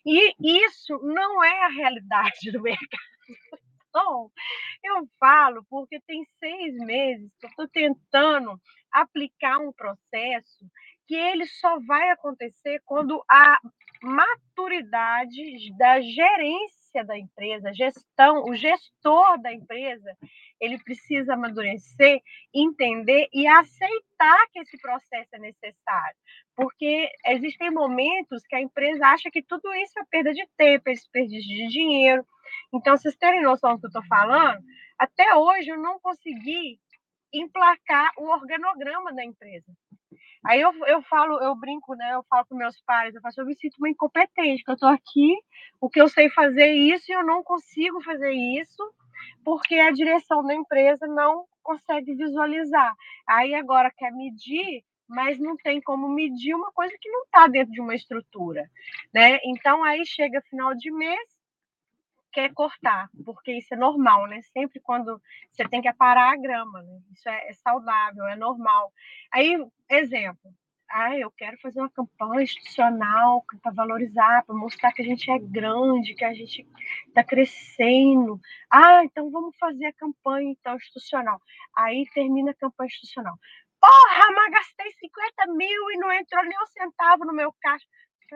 [0.04, 3.02] E isso não é a realidade do mercado.
[3.88, 4.30] Então,
[4.84, 8.60] eu falo porque tem seis meses que eu estou tentando
[8.92, 10.66] aplicar um processo
[11.06, 13.58] que ele só vai acontecer quando a
[14.02, 16.00] maturidade da
[16.98, 20.16] gerência da empresa, gestão, o gestor da empresa,
[20.60, 22.20] ele precisa amadurecer,
[22.52, 26.16] entender e aceitar que esse processo é necessário.
[26.56, 30.92] Porque existem momentos que a empresa acha que tudo isso é perda de tempo, é
[30.92, 32.24] desperdício de dinheiro.
[32.72, 34.62] Então, vocês terem noção do que eu estou falando,
[34.98, 36.80] até hoje eu não consegui
[37.32, 39.66] emplacar o organograma da empresa.
[40.44, 42.14] Aí eu, eu falo, eu brinco, né?
[42.14, 44.88] Eu falo com meus pais, eu falo, eu me sinto uma incompetente, que eu estou
[44.88, 45.36] aqui,
[45.80, 48.82] o que eu sei fazer isso e eu não consigo fazer isso,
[49.44, 52.94] porque a direção da empresa não consegue visualizar.
[53.28, 57.72] Aí agora quer medir, mas não tem como medir uma coisa que não está dentro
[57.72, 58.68] de uma estrutura,
[59.12, 59.38] né?
[59.44, 61.37] Então aí chega final de mês,
[62.32, 64.40] quer cortar, porque isso é normal, né?
[64.52, 67.00] Sempre quando você tem que aparar a grama, né?
[67.12, 68.92] Isso é, é saudável, é normal.
[69.32, 69.56] Aí,
[69.88, 70.52] exemplo,
[70.90, 75.38] ah, eu quero fazer uma campanha institucional para valorizar, para mostrar que a gente é
[75.38, 76.66] grande, que a gente
[77.08, 78.40] está crescendo.
[78.70, 81.40] Ah, então vamos fazer a campanha então, institucional.
[81.76, 83.36] Aí termina a campanha institucional.
[83.80, 87.86] Porra, mas gastei 50 mil e não entrou nem um centavo no meu caixa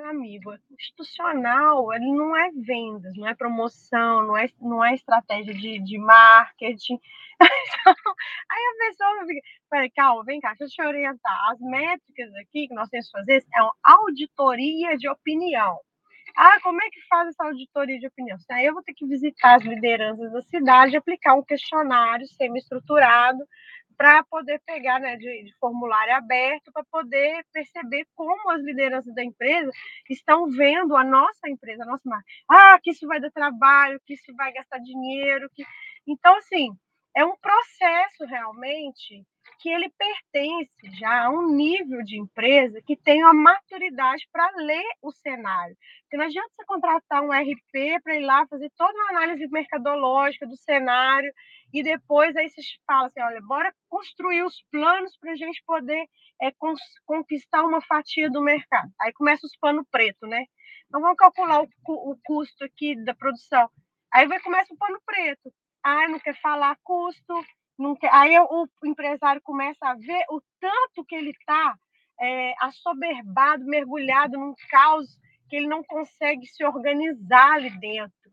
[0.00, 5.78] amigo, institucional, ele não é vendas, não é promoção, não é, não é estratégia de,
[5.78, 6.98] de marketing.
[7.40, 11.50] aí a pessoa fica, peraí, calma, vem cá, deixa eu te orientar.
[11.50, 15.78] As métricas aqui que nós temos que fazer é uma auditoria de opinião.
[16.36, 18.38] Ah, como é que faz essa auditoria de opinião?
[18.50, 23.44] Aí eu vou ter que visitar as lideranças da cidade, aplicar um questionário semi-estruturado
[23.96, 29.24] para poder pegar né, de, de formulário aberto, para poder perceber como as lideranças da
[29.24, 29.70] empresa
[30.08, 32.26] estão vendo a nossa empresa, a nossa marca.
[32.48, 35.48] Ah, que isso vai dar trabalho, que isso vai gastar dinheiro.
[35.54, 35.64] Que...
[36.06, 36.70] Então, assim,
[37.16, 39.24] é um processo realmente
[39.58, 44.84] que ele pertence já a um nível de empresa que tem uma maturidade para ler
[45.00, 45.76] o cenário.
[46.02, 50.46] Porque não adianta você contratar um RP para ir lá fazer toda uma análise mercadológica
[50.46, 51.32] do cenário
[51.72, 56.06] e depois aí você fala assim, olha, bora construir os planos para a gente poder
[56.42, 56.50] é,
[57.06, 58.90] conquistar uma fatia do mercado.
[59.00, 60.44] Aí começa os pano preto, né?
[60.86, 63.70] Então vamos calcular o, o custo aqui da produção.
[64.12, 65.52] Aí vai começa o pano preto.
[65.82, 67.42] Ah, não quer falar custo,
[67.96, 68.12] quer...
[68.12, 71.74] aí o empresário começa a ver o tanto que ele está
[72.20, 75.18] é, assoberbado, mergulhado num caos
[75.48, 78.32] que ele não consegue se organizar ali dentro.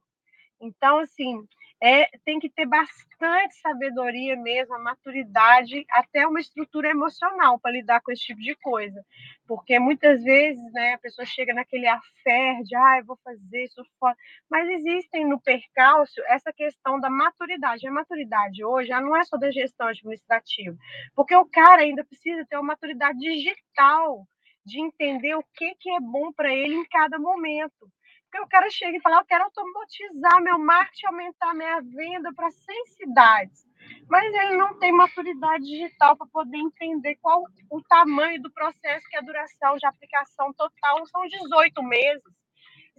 [0.62, 1.46] Então, assim,
[1.82, 8.12] é, tem que ter bastante sabedoria mesmo, maturidade, até uma estrutura emocional para lidar com
[8.12, 9.04] esse tipo de coisa.
[9.48, 13.82] Porque muitas vezes né, a pessoa chega naquele afé de, ah, eu vou fazer isso
[13.98, 14.16] fora.
[14.50, 17.88] Mas existem no percalço essa questão da maturidade.
[17.88, 20.78] A maturidade hoje já não é só da gestão administrativa,
[21.16, 24.28] porque o cara ainda precisa ter uma maturidade digital
[24.66, 27.90] de entender o que, que é bom para ele em cada momento.
[28.30, 32.52] Porque o cara chega e fala, eu quero automatizar meu marketing, aumentar minha venda para
[32.52, 33.68] 100 cidades.
[34.08, 39.18] Mas ele não tem maturidade digital para poder entender qual o tamanho do processo, que
[39.18, 42.24] a duração de aplicação total são 18 meses.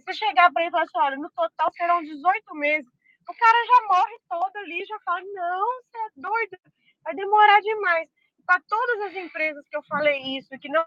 [0.05, 2.91] Se chegar para ele e falar assim, olha, no total serão 18 meses,
[3.29, 6.57] o cara já morre todo ali, já fala, não, você é doido,
[7.03, 8.09] vai demorar demais.
[8.45, 10.83] Para todas as empresas que eu falei isso, que não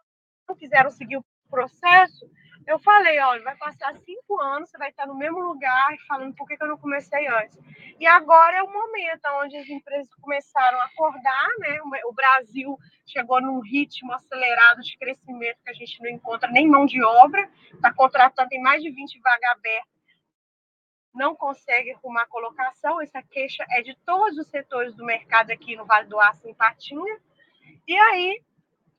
[0.59, 2.27] quiseram seguir o processo,
[2.67, 6.47] eu falei, olha, vai passar cinco anos, você vai estar no mesmo lugar, falando por
[6.47, 7.59] que, eu não comecei antes.
[8.01, 11.79] E agora é o momento onde as empresas começaram a acordar, né?
[12.07, 16.87] O Brasil chegou num ritmo acelerado de crescimento que a gente não encontra nem mão
[16.87, 19.95] de obra, está contratando, tem mais de 20 vagas abertas
[21.15, 23.01] não consegue arrumar colocação.
[23.01, 26.55] Essa queixa é de todos os setores do mercado aqui no Vale do Aço, em
[26.55, 27.19] Patinha.
[27.87, 28.43] E aí,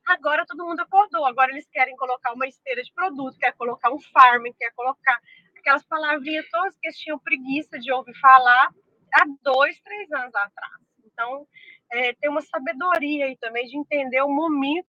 [0.06, 1.26] agora todo mundo acordou.
[1.26, 5.20] Agora eles querem colocar uma esteira de produto, quer colocar um farming, quer colocar
[5.58, 8.70] aquelas palavrinhas todas que eles tinham preguiça de ouvir falar
[9.14, 10.82] há dois, três anos atrás.
[11.04, 11.48] Então,
[11.92, 14.88] é, tem uma sabedoria aí também de entender o momento.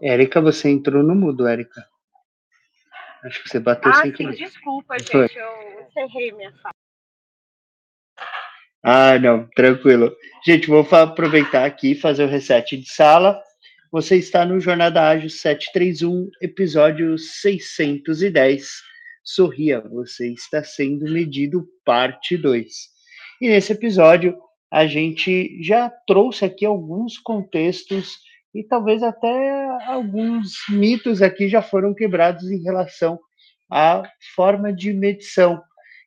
[0.00, 1.88] Érica, você entrou no mudo, Érica.
[3.24, 4.36] Acho que você bateu ah, sem sim, querer.
[4.36, 5.28] desculpa, gente, Foi.
[5.34, 6.74] eu encerrei minha fala.
[8.82, 10.14] Ah, não, tranquilo.
[10.46, 13.40] Gente, vou aproveitar aqui e fazer o reset de sala.
[13.90, 18.68] Você está no Jornada Ágil 731, episódio 610.
[19.24, 22.68] Sorria, você está sendo medido, parte 2.
[23.40, 24.36] E nesse episódio,
[24.70, 28.18] a gente já trouxe aqui alguns contextos
[28.54, 33.18] e talvez até alguns mitos aqui já foram quebrados em relação
[33.70, 34.02] à
[34.34, 35.60] forma de medição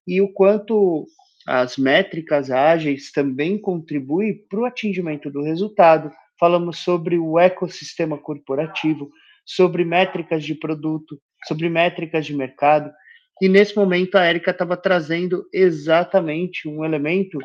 [0.08, 1.06] e o quanto
[1.48, 6.12] as métricas ágeis também contribuem para o atingimento do resultado.
[6.40, 9.10] Falamos sobre o ecossistema corporativo,
[9.46, 12.92] sobre métricas de produto, sobre métricas de mercado.
[13.42, 17.40] E nesse momento a Érica estava trazendo exatamente um elemento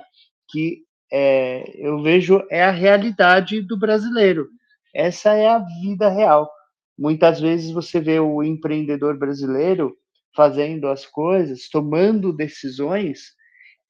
[0.51, 4.49] que é, eu vejo é a realidade do brasileiro.
[4.95, 6.51] Essa é a vida real.
[6.99, 9.97] Muitas vezes você vê o empreendedor brasileiro
[10.35, 13.37] fazendo as coisas, tomando decisões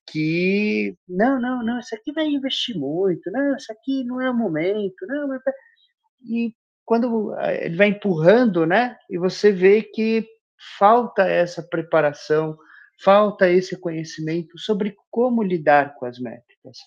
[0.09, 4.34] que não, não, não, isso aqui vai investir muito, não, isso aqui não é o
[4.34, 5.28] momento, não,
[6.24, 6.54] e
[6.84, 8.96] quando ele vai empurrando, né?
[9.11, 10.26] E você vê que
[10.78, 12.57] falta essa preparação,
[13.02, 16.78] falta esse conhecimento sobre como lidar com as métricas,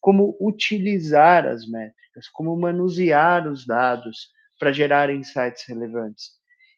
[0.00, 6.30] como utilizar as métricas, como manusear os dados para gerar insights relevantes.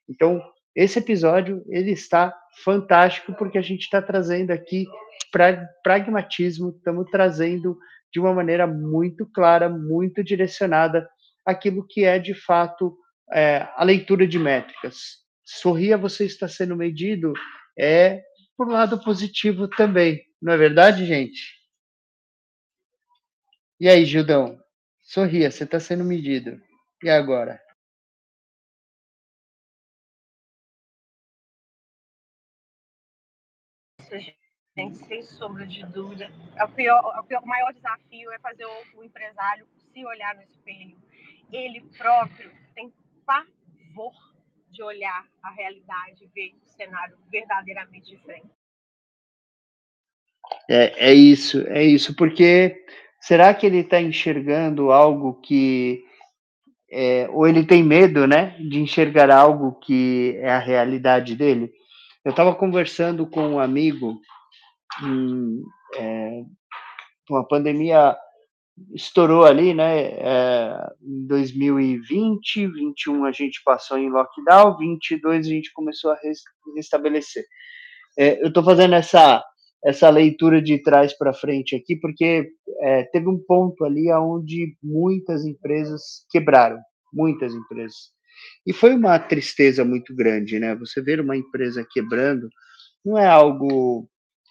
[0.09, 0.42] Então,
[0.74, 2.34] esse episódio ele está
[2.64, 4.86] fantástico porque a gente está trazendo aqui
[5.31, 7.78] pra, pragmatismo, estamos trazendo
[8.12, 11.09] de uma maneira muito clara, muito direcionada
[11.47, 12.97] aquilo que é de fato
[13.33, 15.18] é, a leitura de métricas.
[15.45, 17.33] Sorria, você está sendo medido,
[17.78, 18.22] é
[18.57, 21.41] por lado positivo também, não é verdade, gente?
[23.78, 24.59] E aí, Gildão?
[25.01, 26.61] Sorria, você está sendo medido.
[27.03, 27.59] E agora?
[34.77, 36.31] Gente, sem sombra de dúvida.
[36.57, 40.05] É o, pior, é o, pior, o maior desafio é fazer o, o empresário se
[40.05, 40.97] olhar no espelho.
[41.53, 42.93] Ele próprio tem
[43.27, 44.14] pavor
[44.71, 48.51] de olhar a realidade ver o cenário verdadeiramente diferente.
[50.68, 52.85] É, é isso, é isso, porque
[53.21, 56.05] será que ele está enxergando algo que.
[56.93, 61.73] É, ou ele tem medo, né, de enxergar algo que é a realidade dele?
[62.25, 64.21] Eu estava conversando com um amigo,
[65.97, 66.43] é,
[67.28, 68.16] uma pandemia
[68.95, 75.72] estourou ali, né, é, em 2020, 21 a gente passou em lockdown, 22 a gente
[75.72, 76.18] começou a
[76.74, 77.45] restabelecer.
[78.18, 79.45] É, eu estou fazendo essa
[79.82, 82.51] essa leitura de trás para frente aqui, porque
[82.82, 86.78] é, teve um ponto ali onde muitas empresas quebraram,
[87.12, 88.12] muitas empresas.
[88.66, 90.74] E foi uma tristeza muito grande, né?
[90.76, 92.49] Você ver uma empresa quebrando
[93.05, 94.07] não é algo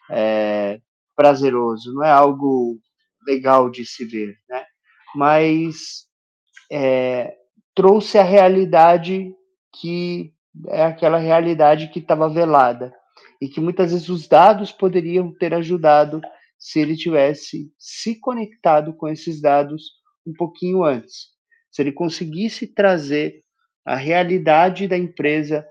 [0.10, 0.80] é,
[1.16, 2.80] prazeroso, não é algo
[3.28, 4.66] legal de se ver, né?
[5.16, 6.05] Mas
[6.72, 7.36] é,
[7.76, 9.34] trouxe a realidade
[9.80, 10.34] que
[10.68, 12.93] é aquela realidade que estava velada
[13.41, 16.22] e que muitas vezes os dados poderiam ter ajudado
[16.57, 19.84] se ele tivesse se conectado com esses dados
[20.26, 21.28] um pouquinho antes.
[21.72, 23.43] Se ele conseguisse trazer
[23.86, 25.66] a realidade da empresa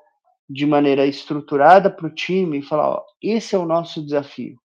[0.49, 4.59] de maneira estruturada para o time e falar: ó, esse é o nosso desafio,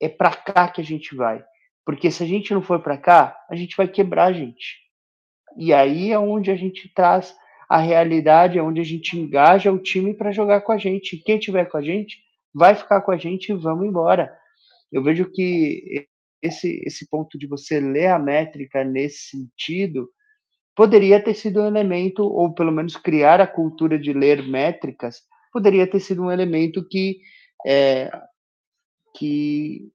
[0.00, 1.44] é para cá que a gente vai.
[1.84, 4.76] Porque se a gente não for para cá, a gente vai quebrar a gente.
[5.56, 7.34] E aí é onde a gente traz
[7.68, 11.16] a realidade, é onde a gente engaja o time para jogar com a gente.
[11.16, 12.18] E quem tiver com a gente
[12.54, 14.30] vai ficar com a gente e vamos embora.
[14.92, 16.06] Eu vejo que
[16.42, 20.08] esse, esse ponto de você ler a métrica nesse sentido
[20.78, 25.90] poderia ter sido um elemento, ou pelo menos criar a cultura de ler métricas, poderia
[25.90, 27.18] ter sido um elemento que,
[27.66, 28.08] é,
[29.16, 29.90] que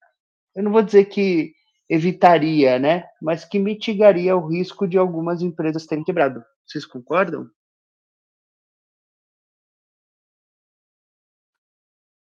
[0.54, 1.54] eu não vou dizer que
[1.88, 6.44] evitaria, né, mas que mitigaria o risco de algumas empresas terem quebrado.
[6.68, 7.50] Vocês concordam?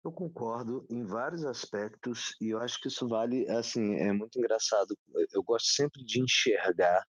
[0.05, 4.95] Eu concordo em vários aspectos e eu acho que isso vale, assim, é muito engraçado.
[5.33, 7.03] Eu gosto sempre de enxergar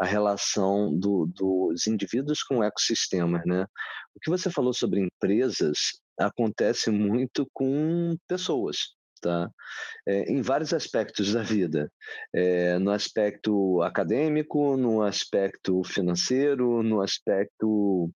[0.00, 3.66] a relação do, dos indivíduos com ecossistemas, né?
[4.14, 5.78] O que você falou sobre empresas
[6.18, 8.76] acontece muito com pessoas,
[9.20, 9.50] tá?
[10.06, 11.90] É, em vários aspectos da vida,
[12.34, 18.10] é, no aspecto acadêmico, no aspecto financeiro, no aspecto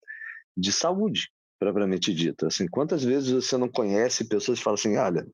[0.57, 2.47] de saúde, propriamente dita.
[2.47, 5.25] Assim, quantas vezes você não conhece pessoas que falam assim, olha,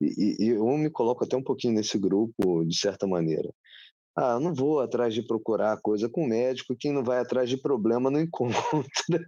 [0.00, 3.48] e, e eu me coloco até um pouquinho nesse grupo de certa maneira.
[4.14, 8.10] Ah, não vou atrás de procurar coisa com médico, quem não vai atrás de problema
[8.10, 9.26] não encontra.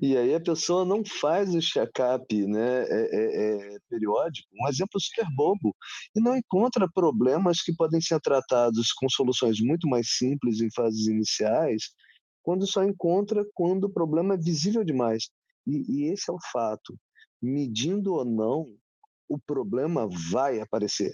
[0.00, 5.00] e aí a pessoa não faz o check-up né, é, é, é, periódico, um exemplo
[5.00, 5.74] super bobo,
[6.14, 11.08] e não encontra problemas que podem ser tratados com soluções muito mais simples em fases
[11.08, 11.90] iniciais,
[12.44, 15.30] quando só encontra quando o problema é visível demais.
[15.66, 16.94] E, e esse é o fato.
[17.42, 18.66] Medindo ou não,
[19.28, 21.12] o problema vai aparecer.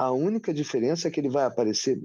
[0.00, 2.00] A única diferença é que ele vai aparecer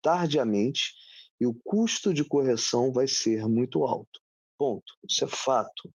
[0.00, 0.94] tardiamente
[1.38, 4.18] e o custo de correção vai ser muito alto.
[4.56, 4.90] Ponto.
[5.06, 5.92] Isso é fato.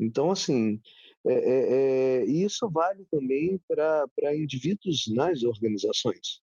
[0.00, 0.80] Então, assim,
[1.24, 1.74] é, é,
[2.22, 6.42] é, isso vale também para indivíduos nas organizações.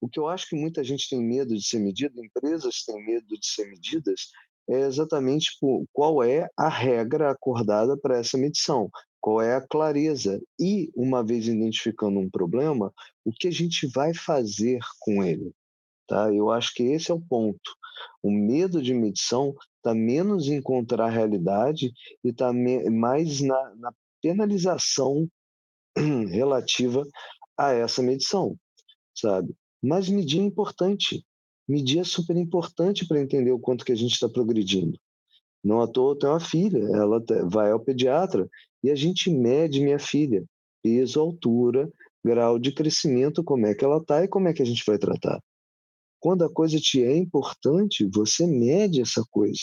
[0.00, 3.38] O que eu acho que muita gente tem medo de ser medida, empresas têm medo
[3.38, 4.32] de ser medidas,
[4.68, 5.50] é exatamente
[5.92, 8.90] qual é a regra acordada para essa medição
[9.22, 12.92] qual é a clareza e, uma vez identificando um problema,
[13.24, 15.54] o que a gente vai fazer com ele.
[16.08, 16.34] Tá?
[16.34, 17.70] Eu acho que esse é o ponto.
[18.20, 21.92] O medo de medição está menos em encontrar a realidade
[22.24, 25.28] e está mais na, na penalização
[25.96, 27.06] relativa
[27.56, 28.56] a essa medição,
[29.14, 29.54] sabe?
[29.80, 31.24] Mas medir é importante.
[31.68, 34.98] Medir é super importante para entender o quanto que a gente está progredindo.
[35.62, 38.48] Não à toa tenho uma filha, ela vai ao pediatra
[38.82, 40.44] e a gente mede minha filha,
[40.82, 41.90] peso, altura,
[42.24, 44.98] grau de crescimento, como é que ela está e como é que a gente vai
[44.98, 45.40] tratar.
[46.18, 49.62] Quando a coisa te é importante, você mede essa coisa.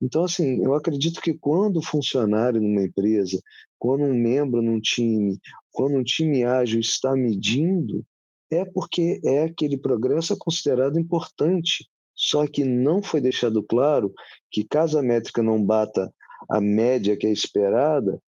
[0.00, 3.40] Então, assim, eu acredito que quando o funcionário numa empresa,
[3.78, 5.38] quando um membro num time,
[5.70, 8.04] quando um time ágil está medindo,
[8.50, 11.88] é porque é aquele progresso é considerado importante.
[12.14, 14.12] Só que não foi deixado claro
[14.50, 16.12] que caso a métrica não bata
[16.48, 18.20] a média que é esperada,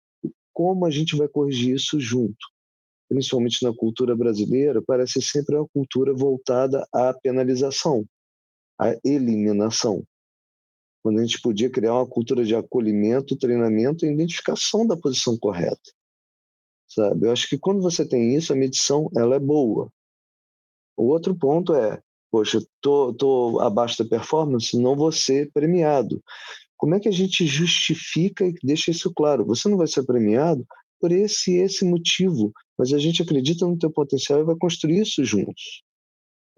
[0.53, 2.39] como a gente vai corrigir isso junto?
[3.09, 8.05] Principalmente na cultura brasileira, parece sempre uma cultura voltada à penalização,
[8.79, 10.03] à eliminação.
[11.03, 15.93] Quando a gente podia criar uma cultura de acolhimento, treinamento e identificação da posição correta.
[16.89, 17.27] Sabe?
[17.27, 19.93] Eu acho que quando você tem isso, a medição ela é boa.
[20.97, 26.23] O outro ponto é, poxa, tô, tô abaixo da performance, não vou ser premiado.
[26.77, 29.45] Como é que a gente justifica e deixa isso claro?
[29.47, 30.67] Você não vai ser premiado
[31.01, 35.25] por esse esse motivo, mas a gente acredita no teu potencial e vai construir isso
[35.25, 35.83] juntos.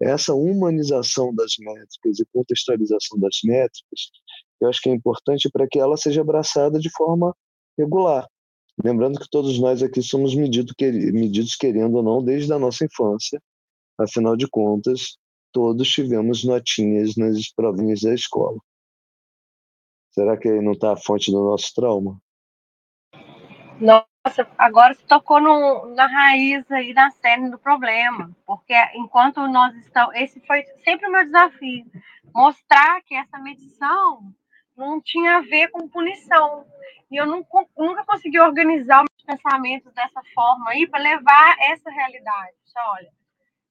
[0.01, 4.11] Essa humanização das métricas e contextualização das métricas,
[4.61, 7.35] eu acho que é importante para que ela seja abraçada de forma
[7.77, 8.27] regular.
[8.83, 13.41] Lembrando que todos nós aqui somos medidos, medidos querendo ou não desde a nossa infância.
[13.99, 15.17] Afinal de contas,
[15.51, 18.57] todos tivemos notinhas nas provinhas da escola.
[20.11, 22.17] Será que aí não está a fonte do nosso trauma?
[23.79, 29.75] Nossa, agora você tocou no, na raiz aí da cerne do problema, porque enquanto nós
[29.75, 31.85] estamos, esse foi sempre o meu desafio,
[32.33, 34.33] mostrar que essa medição
[34.77, 36.65] não tinha a ver com punição.
[37.11, 42.53] E eu nunca consegui organizar os pensamentos dessa forma aí para levar essa realidade.
[42.91, 43.18] Olha,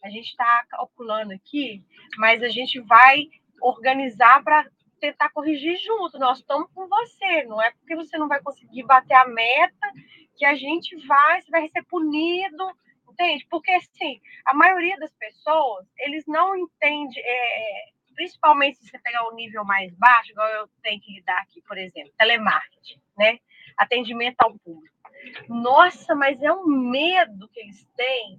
[0.03, 1.85] a gente está calculando aqui,
[2.17, 3.27] mas a gente vai
[3.61, 4.67] organizar para
[5.01, 6.19] tentar corrigir junto.
[6.19, 9.93] Nós estamos com você, não é porque você não vai conseguir bater a meta
[10.37, 12.71] que a gente vai, você vai ser punido,
[13.11, 13.47] entende?
[13.51, 19.33] Porque assim, a maioria das pessoas, eles não entendem, é, principalmente se você pegar o
[19.33, 23.39] um nível mais baixo, igual eu tenho que lidar aqui, por exemplo, telemarketing, né?
[23.77, 24.97] Atendimento ao público.
[25.49, 28.39] Nossa, mas é um medo que eles têm,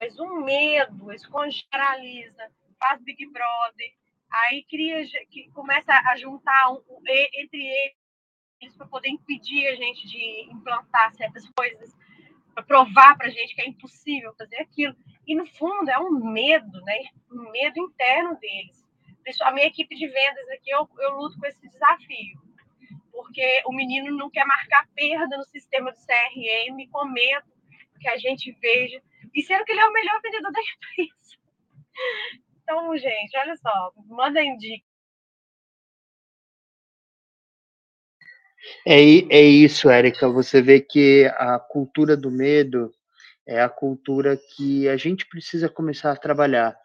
[0.00, 3.92] mas um medo, eles generaliza, faz Big Brother,
[4.30, 6.82] aí cria, que começa a juntar um,
[7.34, 7.60] entre
[8.60, 11.96] eles para poder impedir a gente de implantar certas coisas,
[12.54, 14.94] para provar para a gente que é impossível fazer aquilo.
[15.26, 16.98] E no fundo é um medo, né?
[17.30, 18.86] Um medo interno deles.
[19.42, 22.40] A minha equipe de vendas aqui, eu, eu luto com esse desafio,
[23.12, 27.57] porque o menino não quer marcar perda no sistema do CRM com medo
[27.98, 29.00] que a gente veja,
[29.34, 31.38] e sendo que ele é o melhor vendedor da empresa.
[32.62, 34.84] Então, gente, olha só, mandem dica.
[38.86, 40.28] É, é isso, Érica.
[40.28, 42.92] Você vê que a cultura do medo
[43.46, 46.76] é a cultura que a gente precisa começar a trabalhar.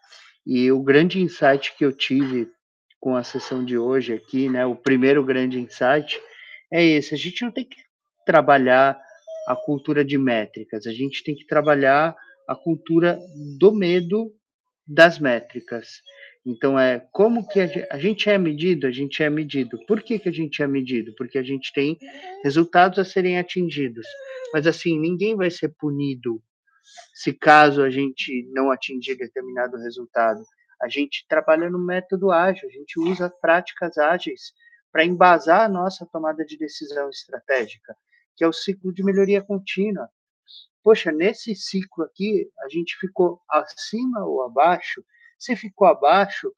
[0.45, 2.49] E o grande insight que eu tive
[2.99, 6.21] com a sessão de hoje aqui, né, o primeiro grande insight,
[6.71, 7.13] é esse.
[7.13, 7.77] A gente não tem que
[8.25, 8.97] trabalhar
[9.47, 12.15] a cultura de métricas, a gente tem que trabalhar
[12.47, 13.19] a cultura
[13.57, 14.33] do medo
[14.87, 16.01] das métricas.
[16.45, 18.85] Então, é como que a gente é medido?
[18.85, 19.79] A gente é medido.
[19.87, 21.13] Por que, que a gente é medido?
[21.17, 21.97] Porque a gente tem
[22.43, 24.05] resultados a serem atingidos.
[24.53, 26.43] Mas, assim, ninguém vai ser punido
[27.13, 30.43] se caso a gente não atingir determinado resultado.
[30.81, 34.53] A gente trabalha no método ágil, a gente usa práticas ágeis
[34.91, 37.95] para embasar a nossa tomada de decisão estratégica,
[38.35, 40.09] que é o ciclo de melhoria contínua.
[40.83, 45.03] Poxa, nesse ciclo aqui, a gente ficou acima ou abaixo
[45.43, 46.51] se ficou abaixo,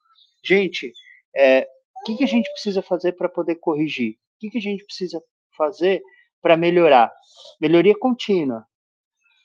[0.44, 0.92] gente,
[1.34, 1.68] é,
[2.00, 4.12] o que, que a gente precisa fazer para poder corrigir?
[4.12, 5.20] O que, que a gente precisa
[5.56, 6.02] fazer
[6.40, 7.12] para melhorar?
[7.60, 8.64] Melhoria contínua,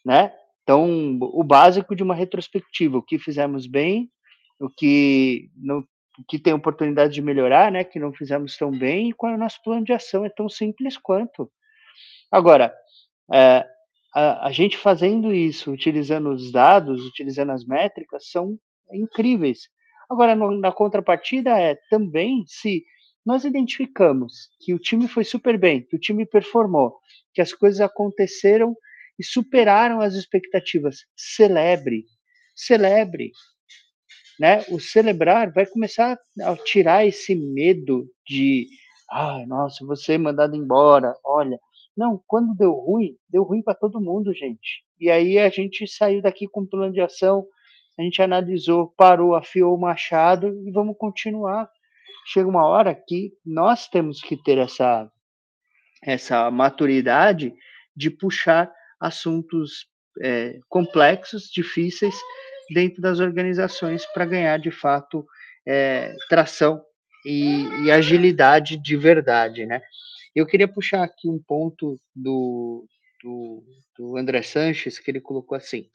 [0.05, 0.31] né?
[0.61, 4.11] Então, o básico de uma retrospectiva, o que fizemos bem,
[4.59, 5.83] o que não,
[6.27, 7.83] que tem oportunidade de melhorar, né?
[7.83, 10.23] Que não fizemos tão bem, e qual é o nosso plano de ação?
[10.23, 11.51] É tão simples quanto.
[12.31, 12.73] Agora,
[13.33, 13.65] é,
[14.13, 18.57] a, a gente fazendo isso, utilizando os dados, utilizando as métricas, são
[18.91, 19.69] incríveis.
[20.09, 22.83] Agora, no, na contrapartida é também se
[23.25, 26.97] nós identificamos que o time foi super bem, que o time performou,
[27.33, 28.75] que as coisas aconteceram
[29.19, 32.05] e superaram as expectativas, celebre,
[32.55, 33.31] celebre.
[34.39, 34.65] Né?
[34.69, 38.67] O celebrar vai começar a tirar esse medo de,
[39.09, 41.59] ah, nossa, você mandado embora, olha.
[41.95, 44.83] Não, quando deu ruim, deu ruim para todo mundo, gente.
[44.99, 47.45] E aí a gente saiu daqui com um plano de ação,
[47.97, 51.69] a gente analisou, parou, afiou o machado e vamos continuar.
[52.25, 55.11] Chega uma hora que nós temos que ter essa,
[56.03, 57.53] essa maturidade
[57.95, 59.87] de puxar assuntos
[60.21, 62.15] é, complexos, difíceis,
[62.73, 65.25] dentro das organizações para ganhar, de fato,
[65.67, 66.81] é, tração
[67.25, 69.81] e, e, agilidade de verdade, né?
[70.35, 72.85] Eu queria puxar aqui um ponto do,
[73.23, 73.63] do,
[73.97, 75.89] do André Sanches, que ele colocou assim,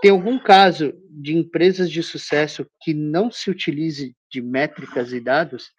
[0.00, 5.70] tem algum caso de empresas de sucesso que não se utilize de métricas e dados?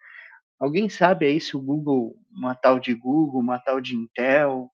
[0.58, 4.70] Alguém sabe aí se o Google, uma tal de Google, uma tal de Intel,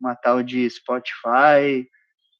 [0.00, 1.86] uma tal de Spotify,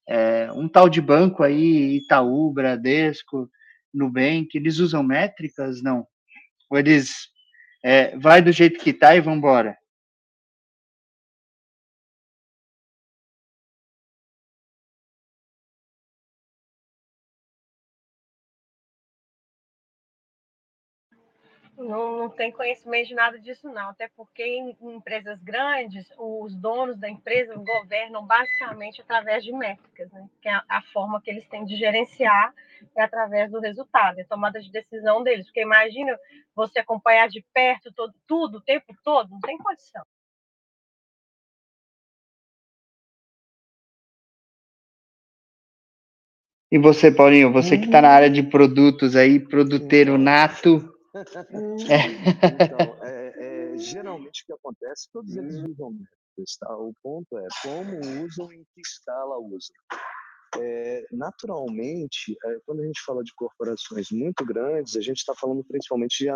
[0.09, 3.49] é, um tal de banco aí, Itaú, Bradesco,
[3.93, 5.83] Nubank, eles usam métricas?
[5.83, 6.07] Não.
[6.71, 7.29] Ou eles
[7.85, 9.77] é, vai do jeito que tá e vão embora?
[21.85, 23.91] Não, não tem conhecimento de nada disso, não.
[23.91, 30.11] Até porque em, em empresas grandes, os donos da empresa governam basicamente através de métricas,
[30.11, 30.29] né?
[30.41, 32.55] Que é a, a forma que eles têm de gerenciar
[32.97, 35.47] é através do resultado, é tomada de decisão deles.
[35.47, 36.19] Porque imagina
[36.55, 40.05] você acompanhar de perto todo, tudo o tempo todo, não tem condição.
[46.73, 53.73] E você, Paulinho, você que está na área de produtos aí, produteiro nato, então, é,
[53.75, 55.71] é, geralmente o que acontece, todos eles hum.
[55.71, 56.77] usam métricas, tá?
[56.77, 59.75] O ponto é como usam e em que escala usam.
[60.57, 65.65] É, naturalmente, é, quando a gente fala de corporações muito grandes, a gente está falando
[65.65, 66.31] principalmente de,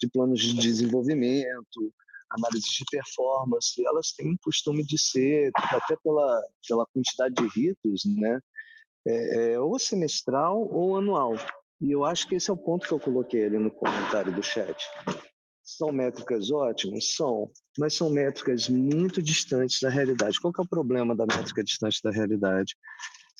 [0.00, 1.92] de, planos de desenvolvimento,
[2.30, 8.02] análise de performance, elas têm o costume de ser, até pela, pela quantidade de ritos,
[8.04, 8.38] né,
[9.06, 11.34] é, é ou semestral ou anual.
[11.80, 14.42] E eu acho que esse é o ponto que eu coloquei ali no comentário do
[14.42, 14.76] chat.
[15.62, 17.14] São métricas ótimas?
[17.14, 20.40] São, mas são métricas muito distantes da realidade.
[20.40, 22.74] Qual que é o problema da métrica distante da realidade?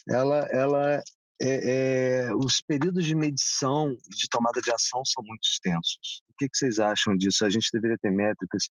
[0.08, 1.02] Ela, ela
[1.40, 6.22] é, é, os períodos de medição de tomada de ação são muito extensos.
[6.28, 7.44] O que, que vocês acham disso?
[7.44, 8.68] A gente deveria ter métricas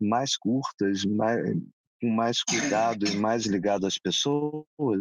[0.00, 1.40] mais curtas, mais,
[2.00, 5.00] com mais cuidado e mais ligado às pessoas?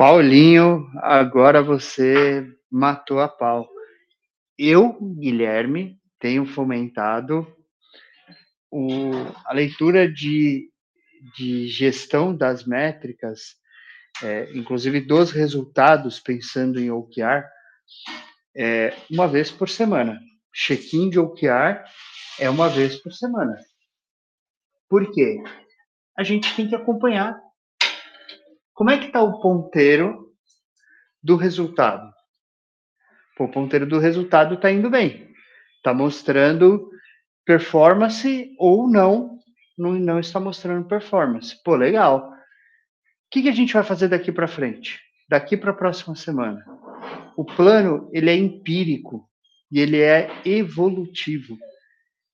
[0.00, 3.68] Paulinho, agora você matou a pau.
[4.56, 7.46] Eu, Guilherme, tenho fomentado
[8.70, 9.10] o,
[9.44, 10.70] a leitura de,
[11.36, 13.56] de gestão das métricas,
[14.22, 17.44] é, inclusive dos resultados, pensando em OKR,
[18.56, 20.18] é, uma vez por semana.
[20.50, 21.84] Check-in de OKR
[22.38, 23.54] é uma vez por semana.
[24.88, 25.42] Por quê?
[26.16, 27.38] A gente tem que acompanhar
[28.80, 30.32] como é que está o ponteiro
[31.22, 32.10] do resultado?
[33.36, 35.34] Pô, o ponteiro do resultado está indo bem.
[35.76, 36.88] Está mostrando
[37.44, 39.38] performance ou não,
[39.76, 41.62] não, não está mostrando performance.
[41.62, 42.30] Pô, legal.
[42.30, 42.32] O
[43.30, 44.98] que, que a gente vai fazer daqui para frente?
[45.28, 46.64] Daqui para a próxima semana?
[47.36, 49.28] O plano, ele é empírico
[49.70, 51.54] e ele é evolutivo.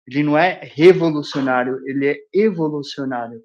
[0.07, 3.43] Ele não é revolucionário, ele é evolucionário.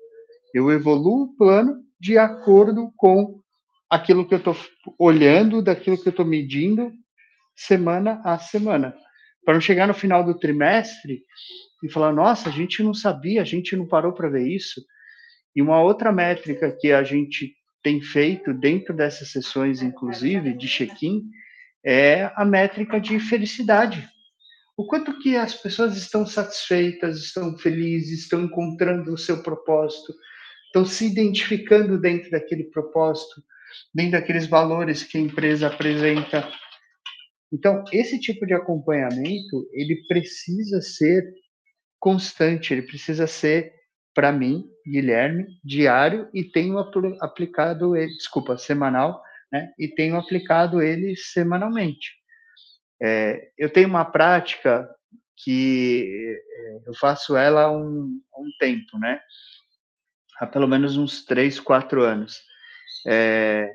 [0.54, 3.40] Eu evoluo o plano de acordo com
[3.88, 4.58] aquilo que eu estou
[4.98, 6.92] olhando, daquilo que eu estou medindo
[7.56, 8.96] semana a semana.
[9.46, 11.22] Para não chegar no final do trimestre
[11.84, 14.82] e falar, nossa, a gente não sabia, a gente não parou para ver isso.
[15.56, 21.22] E uma outra métrica que a gente tem feito dentro dessas sessões, inclusive, de check-in,
[21.86, 24.10] é a métrica de felicidade.
[24.76, 30.14] O quanto que as pessoas estão satisfeitas, estão felizes, estão encontrando o seu propósito,
[30.72, 33.44] estão se identificando dentro daquele propósito,
[33.94, 36.50] dentro daqueles valores que a empresa apresenta.
[37.52, 41.24] Então, esse tipo de acompanhamento, ele precisa ser
[42.00, 43.74] constante, ele precisa ser
[44.14, 46.78] para mim, Guilherme, diário e tenho
[47.20, 49.72] aplicado ele, desculpa, semanal, né?
[49.78, 52.14] E tenho aplicado ele semanalmente.
[53.02, 54.90] É, eu tenho uma prática
[55.44, 59.20] que é, eu faço ela há um, há um tempo, né?
[60.42, 62.42] Há pelo menos uns três, quatro anos.
[63.06, 63.72] É,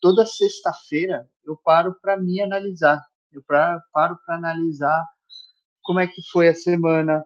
[0.00, 3.00] toda sexta-feira eu paro para me analisar.
[3.32, 5.06] Eu pra, paro para analisar
[5.80, 7.24] como é que foi a semana,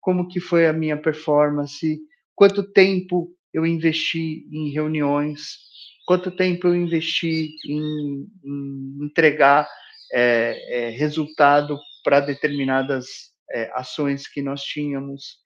[0.00, 2.00] como que foi a minha performance,
[2.34, 5.58] quanto tempo eu investi em reuniões,
[6.06, 9.68] quanto tempo eu investi em, em entregar
[10.10, 15.36] é, é, resultado para determinadas é, ações que nós tínhamos.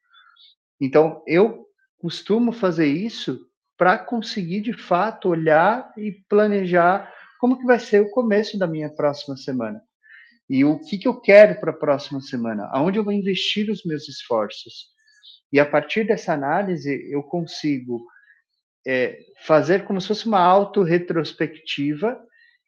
[0.81, 1.67] Então, eu
[1.99, 8.11] costumo fazer isso para conseguir, de fato, olhar e planejar como que vai ser o
[8.11, 9.83] começo da minha próxima semana.
[10.49, 12.69] E o que, que eu quero para a próxima semana?
[12.73, 14.87] Aonde eu vou investir os meus esforços?
[15.53, 18.07] E a partir dessa análise, eu consigo
[18.87, 22.19] é, fazer como se fosse uma auto-retrospectiva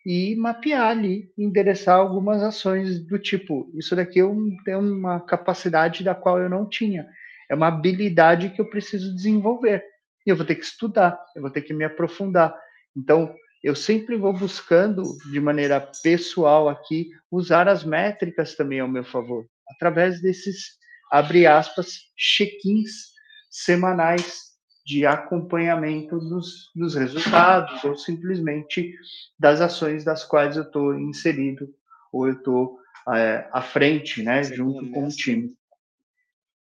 [0.04, 6.14] e mapear ali, endereçar algumas ações do tipo, isso daqui eu tenho uma capacidade da
[6.14, 7.06] qual eu não tinha,
[7.48, 9.84] é uma habilidade que eu preciso desenvolver,
[10.26, 12.54] e eu vou ter que estudar, eu vou ter que me aprofundar.
[12.96, 19.04] Então, eu sempre vou buscando, de maneira pessoal aqui, usar as métricas também ao meu
[19.04, 20.78] favor, através desses,
[21.10, 23.12] abre aspas, check-ins
[23.50, 24.48] semanais
[24.86, 28.94] de acompanhamento dos, dos resultados ou simplesmente
[29.38, 31.68] das ações das quais eu estou inserido
[32.12, 32.78] ou eu estou
[33.14, 35.52] é, à frente, né, você junto com o time.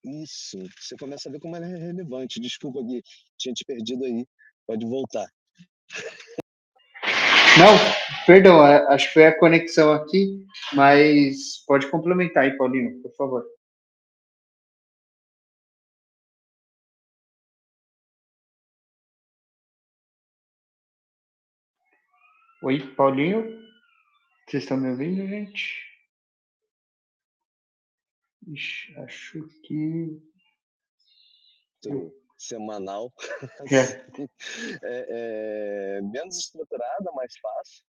[0.07, 2.39] Isso, você começa a ver como ela é relevante.
[2.39, 3.03] Desculpa, Gui,
[3.37, 4.25] tinha te perdido aí.
[4.65, 5.27] Pode voltar.
[7.59, 7.75] Não,
[8.27, 10.45] perdão, acho que foi a conexão aqui,
[10.75, 13.45] mas pode complementar aí, Paulinho, por favor.
[22.63, 23.45] Oi, Paulinho?
[24.47, 25.96] Vocês estão me ouvindo, gente?
[28.47, 30.23] Ixi, acho que.
[32.39, 33.13] Semanal.
[33.71, 34.07] É.
[34.83, 37.85] é, é menos estruturada, mais fácil.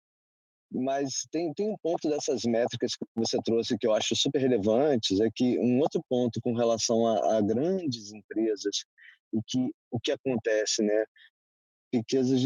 [0.69, 5.19] Mas tem, tem um ponto dessas métricas que você trouxe que eu acho super relevantes,
[5.21, 8.83] é que um outro ponto com relação a, a grandes empresas,
[9.31, 11.05] o que, o que acontece, né?
[11.93, 12.41] Riquezas,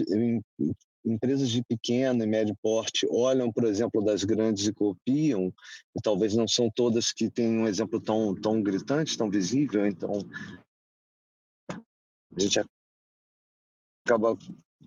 [1.06, 5.54] empresas de pequeno e médio porte olham, por exemplo, das grandes e copiam,
[5.96, 10.12] e talvez não são todas que têm um exemplo tão, tão gritante, tão visível, então
[11.70, 12.62] a gente
[14.06, 14.38] acaba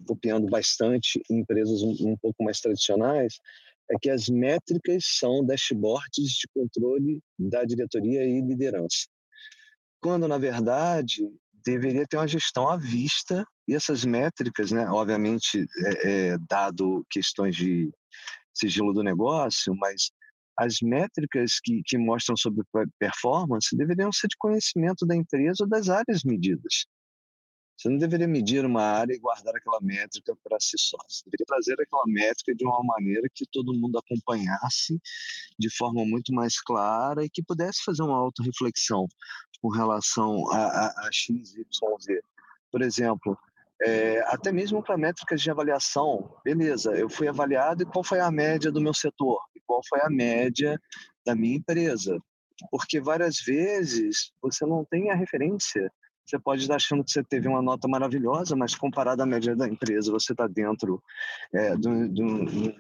[0.07, 3.39] copiando bastante em empresas um, um pouco mais tradicionais,
[3.91, 9.07] é que as métricas são dashboards de controle da diretoria e liderança.
[10.01, 11.29] Quando, na verdade,
[11.65, 17.57] deveria ter uma gestão à vista e essas métricas, né, obviamente, é, é, dado questões
[17.57, 17.91] de
[18.53, 20.11] sigilo do negócio, mas
[20.57, 22.65] as métricas que, que mostram sobre
[22.99, 26.87] performance deveriam ser de conhecimento da empresa ou das áreas medidas.
[27.77, 30.97] Você não deveria medir uma área e guardar aquela métrica para si só.
[31.09, 35.01] Você deveria trazer aquela métrica de uma maneira que todo mundo acompanhasse
[35.59, 39.09] de forma muito mais clara e que pudesse fazer uma autorreflexão
[39.61, 41.67] com relação a, a, a X, Y,
[42.01, 42.23] Z.
[42.71, 43.37] Por exemplo,
[43.83, 48.31] é, até mesmo para métricas de avaliação, beleza, eu fui avaliado e qual foi a
[48.31, 49.41] média do meu setor?
[49.55, 50.81] E qual foi a média
[51.27, 52.19] da minha empresa?
[52.71, 55.91] Porque várias vezes você não tem a referência
[56.27, 59.69] você pode estar achando que você teve uma nota maravilhosa, mas comparado à média da
[59.69, 61.03] empresa, você está dentro
[61.53, 62.73] é, de, um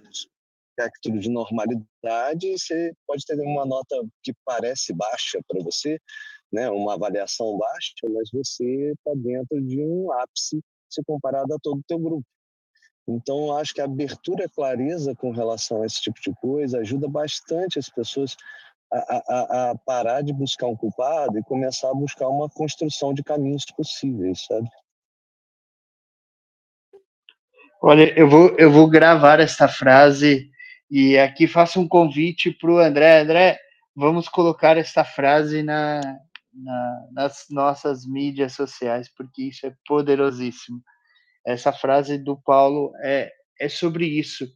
[0.70, 6.00] espectro de normalidade, você pode ter uma nota que parece baixa para você,
[6.50, 10.62] né, uma avaliação baixa, mas você está dentro de um ápice
[10.94, 12.24] se comparado a todo o teu grupo.
[13.06, 17.06] Então, acho que a abertura a clareza com relação a esse tipo de coisa ajuda
[17.06, 18.36] bastante as pessoas
[18.90, 23.22] a, a, a, parar de buscar um culpado e começar a buscar uma construção de
[23.22, 24.68] caminhos possíveis, sabe?
[27.82, 30.50] Olha, eu vou, eu vou gravar esta frase
[30.90, 33.20] e aqui faço um convite para o André.
[33.20, 33.58] André,
[33.94, 36.00] vamos colocar esta frase na,
[36.54, 40.82] na, nas nossas mídias sociais, porque isso é poderosíssimo.
[41.46, 43.30] Essa frase do Paulo é,
[43.60, 44.46] é sobre isso.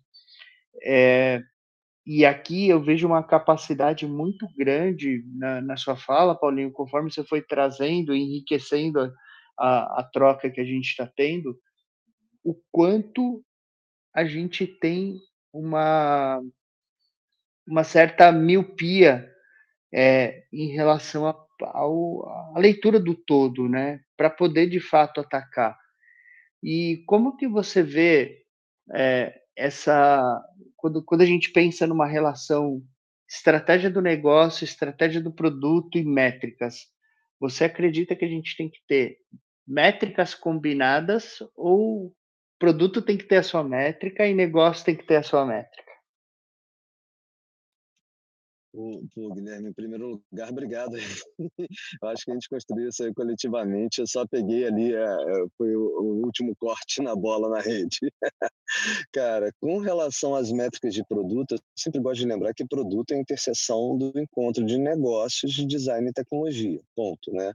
[0.82, 1.42] É,
[2.06, 7.22] e aqui eu vejo uma capacidade muito grande na, na sua fala, Paulinho, conforme você
[7.22, 9.12] foi trazendo, enriquecendo
[9.58, 11.58] a, a troca que a gente está tendo,
[12.42, 13.44] o quanto
[14.14, 15.20] a gente tem
[15.52, 16.40] uma,
[17.66, 19.30] uma certa miopia
[19.92, 21.26] é, em relação
[21.64, 24.00] à leitura do todo, né?
[24.16, 25.76] Para poder de fato atacar.
[26.62, 28.42] E como que você vê
[28.94, 30.42] é, essa
[30.76, 32.82] quando, quando a gente pensa numa relação
[33.28, 36.86] estratégia do negócio, estratégia do produto e métricas,
[37.38, 39.18] você acredita que a gente tem que ter
[39.66, 42.14] métricas combinadas ou
[42.58, 45.87] produto tem que ter a sua métrica e negócio tem que ter a sua métrica?
[49.12, 50.96] Pô, Guilherme, em primeiro lugar, obrigado.
[50.96, 54.00] Eu acho que a gente construiu isso aí coletivamente.
[54.00, 57.98] Eu só peguei ali, é, é, foi o, último corte na bola na rede.
[59.12, 63.16] Cara, com relação às métricas de produto, eu sempre gosto de lembrar que produto é
[63.16, 66.80] a interseção do encontro de negócios, de design e tecnologia.
[66.94, 67.52] Ponto, né?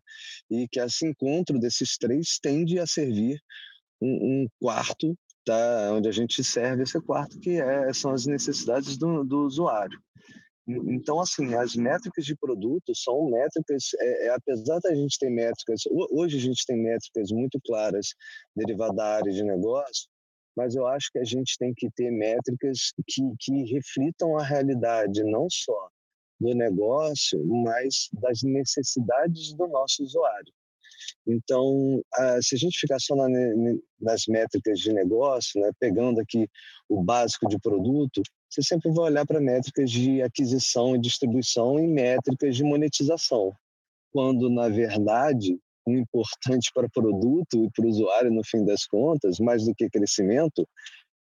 [0.52, 3.40] E que esse encontro desses três tende a servir
[4.02, 5.90] um, um quarto, tá?
[5.94, 9.98] Onde a gente serve esse quarto, que é, são as necessidades do, do usuário.
[10.66, 15.82] Então, assim, as métricas de produto são métricas, é, é, apesar da gente ter métricas,
[16.12, 18.08] hoje a gente tem métricas muito claras
[18.56, 20.08] derivadas da área de negócio,
[20.56, 25.24] mas eu acho que a gente tem que ter métricas que, que reflitam a realidade,
[25.24, 25.90] não só
[26.40, 30.54] do negócio, mas das necessidades do nosso usuário.
[31.28, 32.02] Então,
[32.42, 33.16] se a gente ficar só
[34.00, 36.48] nas métricas de negócio, né, pegando aqui
[36.88, 38.22] o básico de produto,
[38.54, 43.52] você sempre vai olhar para métricas de aquisição e distribuição e métricas de monetização,
[44.12, 49.40] quando, na verdade, o importante para produto e para o usuário, no fim das contas,
[49.40, 50.68] mais do que crescimento,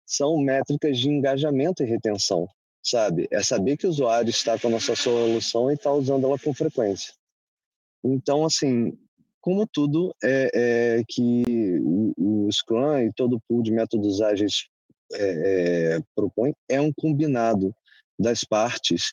[0.06, 2.50] são métricas de engajamento e retenção,
[2.84, 3.30] sabe?
[3.32, 6.54] É saber que o usuário está com a nossa solução e está usando ela com
[6.54, 7.14] frequência.
[8.04, 8.92] Então, assim,
[9.40, 10.52] como tudo é,
[11.00, 14.68] é que o, o, Scrum e todo o pool de métodos ágeis
[15.14, 17.74] é, propõe é um combinado
[18.20, 19.12] das partes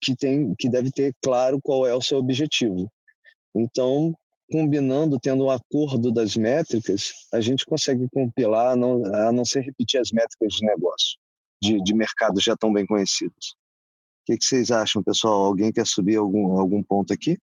[0.00, 2.90] que tem que deve ter claro qual é o seu objetivo.
[3.54, 4.14] Então,
[4.50, 9.60] combinando, tendo um acordo das métricas, a gente consegue compilar, a não, a não ser
[9.60, 11.18] repetir as métricas de negócio,
[11.62, 13.54] de, de mercado já tão bem conhecidas.
[14.22, 15.44] O que, que vocês acham, pessoal?
[15.44, 17.38] Alguém quer subir algum, algum ponto aqui?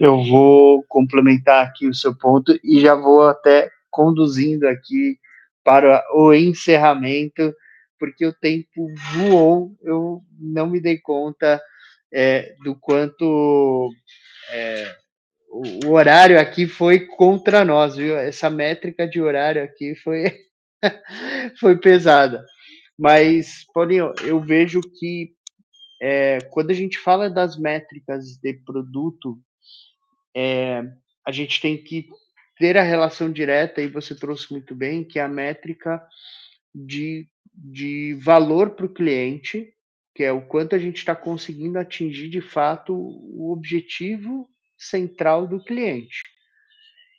[0.00, 5.18] Eu vou complementar aqui o seu ponto e já vou até conduzindo aqui
[5.62, 7.54] para o encerramento,
[7.98, 11.60] porque o tempo voou, eu não me dei conta
[12.10, 13.90] é, do quanto
[14.50, 14.96] é,
[15.50, 18.16] o, horário aqui foi contra nós, viu?
[18.16, 20.34] Essa métrica de horário aqui foi,
[21.60, 22.42] foi pesada.
[22.98, 25.34] Mas, Paulinho, eu vejo que
[26.00, 29.38] é, quando a gente fala das métricas de produto,
[30.34, 30.82] é,
[31.26, 32.08] a gente tem que
[32.58, 36.02] ter a relação direta, e você trouxe muito bem, que é a métrica
[36.74, 39.72] de, de valor para o cliente,
[40.14, 45.62] que é o quanto a gente está conseguindo atingir de fato o objetivo central do
[45.62, 46.22] cliente.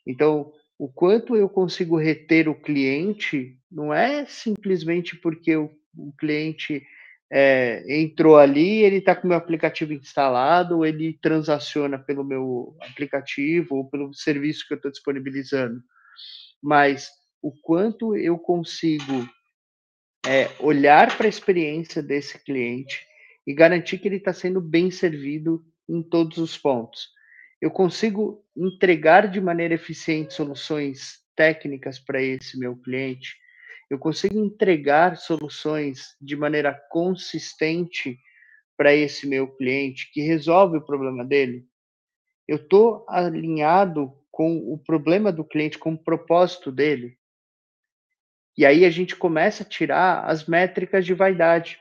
[0.05, 6.85] Então, o quanto eu consigo reter o cliente não é simplesmente porque o, o cliente
[7.31, 13.77] é, entrou ali, ele está com o meu aplicativo instalado, ele transaciona pelo meu aplicativo
[13.77, 15.81] ou pelo serviço que eu estou disponibilizando.
[16.61, 17.09] Mas
[17.41, 19.25] o quanto eu consigo
[20.27, 23.07] é, olhar para a experiência desse cliente
[23.47, 27.07] e garantir que ele está sendo bem servido em todos os pontos.
[27.61, 33.35] Eu consigo entregar de maneira eficiente soluções técnicas para esse meu cliente
[33.91, 38.17] eu consigo entregar soluções de maneira consistente
[38.77, 41.67] para esse meu cliente que resolve o problema dele?
[42.47, 47.17] Eu estou alinhado com o problema do cliente, com o propósito dele?
[48.57, 51.77] E aí a gente começa a tirar as métricas de vaidade,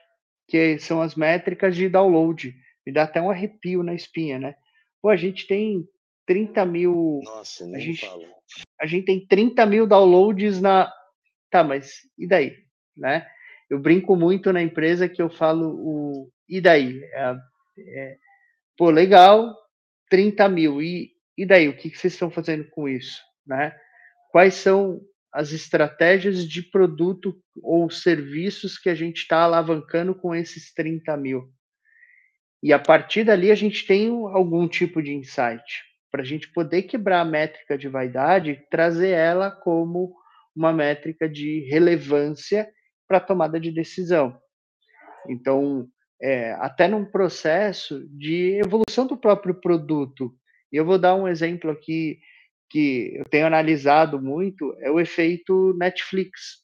[0.49, 2.53] que são as métricas de download.
[2.85, 4.57] Me dá até um arrepio na espinha, né?
[5.01, 5.89] Pô, a gente tem
[6.27, 7.21] 30 mil.
[7.23, 8.25] Nossa, nem a gente, falo.
[8.81, 10.93] a gente tem 30 mil downloads na,
[11.51, 12.57] Tá, mas e daí?
[12.97, 13.27] Né?
[13.71, 17.01] eu brinco muito na empresa que eu falo o e daí?
[17.13, 17.37] É,
[17.79, 18.17] é,
[18.77, 19.57] pô, legal,
[20.11, 21.69] 30 mil, e, e daí?
[21.69, 23.23] O que, que vocês estão fazendo com isso?
[23.47, 23.73] Né?
[24.33, 25.01] Quais são
[25.33, 31.49] as estratégias de produto ou serviços que a gente está alavancando com esses 30 mil?
[32.61, 36.83] E a partir dali a gente tem algum tipo de insight para a gente poder
[36.83, 40.13] quebrar a métrica de vaidade, trazer ela como
[40.55, 42.71] uma métrica de relevância
[43.09, 44.39] para tomada de decisão.
[45.29, 45.89] Então,
[46.21, 50.35] é, até num processo de evolução do próprio produto.
[50.73, 52.21] E eu vou dar um exemplo aqui
[52.69, 56.59] que eu tenho analisado muito, é o efeito Netflix.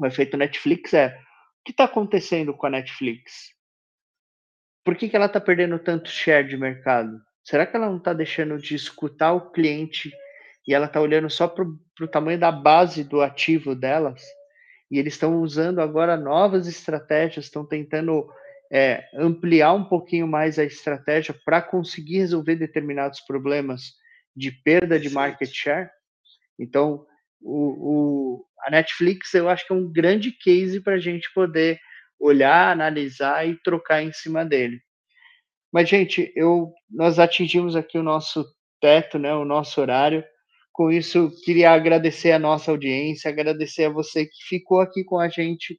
[0.00, 1.16] O efeito Netflix é,
[1.62, 3.52] o que está acontecendo com a Netflix?
[4.84, 7.20] Por que, que ela está perdendo tanto share de mercado?
[7.44, 10.12] Será que ela não está deixando de escutar o cliente
[10.66, 14.22] e ela está olhando só para o tamanho da base do ativo delas?
[14.90, 18.28] E eles estão usando agora novas estratégias, estão tentando
[18.70, 23.94] é, ampliar um pouquinho mais a estratégia para conseguir resolver determinados problemas
[24.34, 25.90] de perda de market share.
[26.58, 27.06] Então,
[27.40, 27.56] o,
[28.40, 31.78] o, a Netflix eu acho que é um grande case para a gente poder
[32.18, 34.80] olhar, analisar e trocar em cima dele.
[35.72, 38.44] Mas, gente, eu, nós atingimos aqui o nosso
[38.80, 40.24] teto, né, o nosso horário.
[40.72, 45.28] Com isso, queria agradecer a nossa audiência, agradecer a você que ficou aqui com a
[45.28, 45.78] gente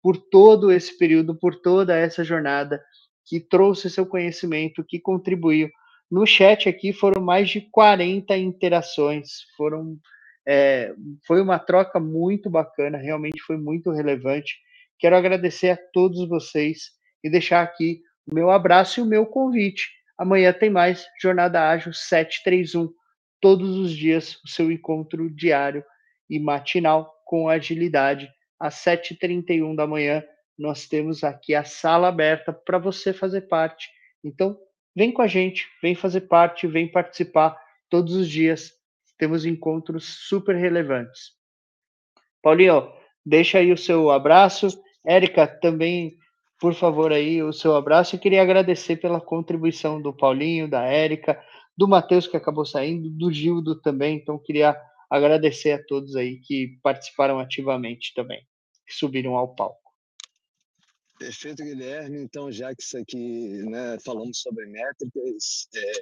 [0.00, 2.80] por todo esse período, por toda essa jornada,
[3.26, 5.68] que trouxe seu conhecimento, que contribuiu.
[6.10, 9.98] No chat aqui foram mais de 40 interações, foram
[10.46, 10.94] é,
[11.26, 14.56] foi uma troca muito bacana, realmente foi muito relevante.
[14.98, 19.90] Quero agradecer a todos vocês e deixar aqui o meu abraço e o meu convite.
[20.16, 22.88] Amanhã tem mais Jornada Ágil 731,
[23.40, 25.84] todos os dias o seu encontro diário
[26.28, 30.22] e matinal com agilidade às 7h31 da manhã.
[30.58, 33.88] Nós temos aqui a sala aberta para você fazer parte.
[34.24, 34.58] Então,
[34.94, 37.56] vem com a gente, vem fazer parte, vem participar
[37.88, 38.72] todos os dias.
[39.16, 41.32] Temos encontros super relevantes.
[42.42, 42.92] Paulinho,
[43.24, 44.68] deixa aí o seu abraço.
[45.06, 46.16] Érica, também,
[46.60, 48.16] por favor, aí o seu abraço.
[48.16, 51.40] Eu queria agradecer pela contribuição do Paulinho, da Érica,
[51.78, 54.16] do Matheus, que acabou saindo, do Gildo também.
[54.16, 54.76] Então, queria
[55.08, 58.44] agradecer a todos aí que participaram ativamente também,
[58.84, 59.88] que subiram ao palco.
[61.20, 62.20] Perfeito, Guilherme.
[62.20, 65.92] Então, já que isso aqui, né, falamos sobre métricas, é,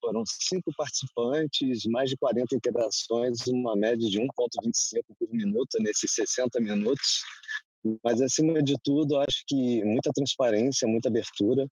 [0.00, 6.60] foram cinco participantes, mais de 40 interações, uma média de 1,25 por minuto nesses 60
[6.60, 7.22] minutos.
[8.02, 11.68] Mas, acima de tudo, acho que muita transparência, muita abertura,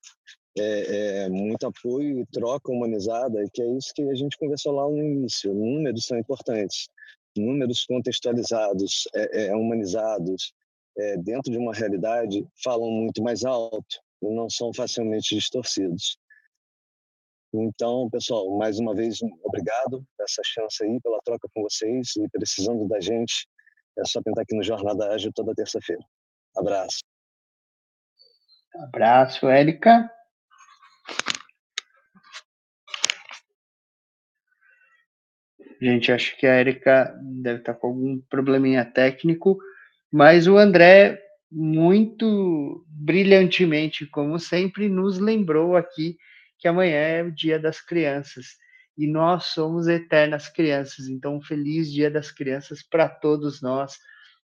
[0.58, 4.88] é, é, muito apoio e troca humanizada, que é isso que a gente conversou lá
[4.88, 5.54] no início.
[5.54, 6.88] Números são importantes,
[7.36, 10.52] números contextualizados, é, é humanizados,
[10.98, 16.18] é, dentro de uma realidade, falam muito mais alto e não são facilmente distorcidos.
[17.54, 22.28] Então, pessoal, mais uma vez, obrigado por essa chance aí, pela troca com vocês e
[22.28, 23.46] precisando da gente,
[23.98, 26.02] é só tentar aqui no Jornada Ágil toda terça-feira.
[26.56, 27.00] Abraço.
[28.74, 30.10] Abraço, Érica.
[35.82, 39.58] Gente, acho que a Érica deve estar com algum probleminha técnico.
[40.12, 41.20] Mas o André,
[41.50, 46.16] muito brilhantemente, como sempre, nos lembrou aqui
[46.56, 48.58] que amanhã é o Dia das Crianças
[48.96, 51.08] e nós somos eternas crianças.
[51.08, 53.98] Então, feliz Dia das Crianças para todos nós,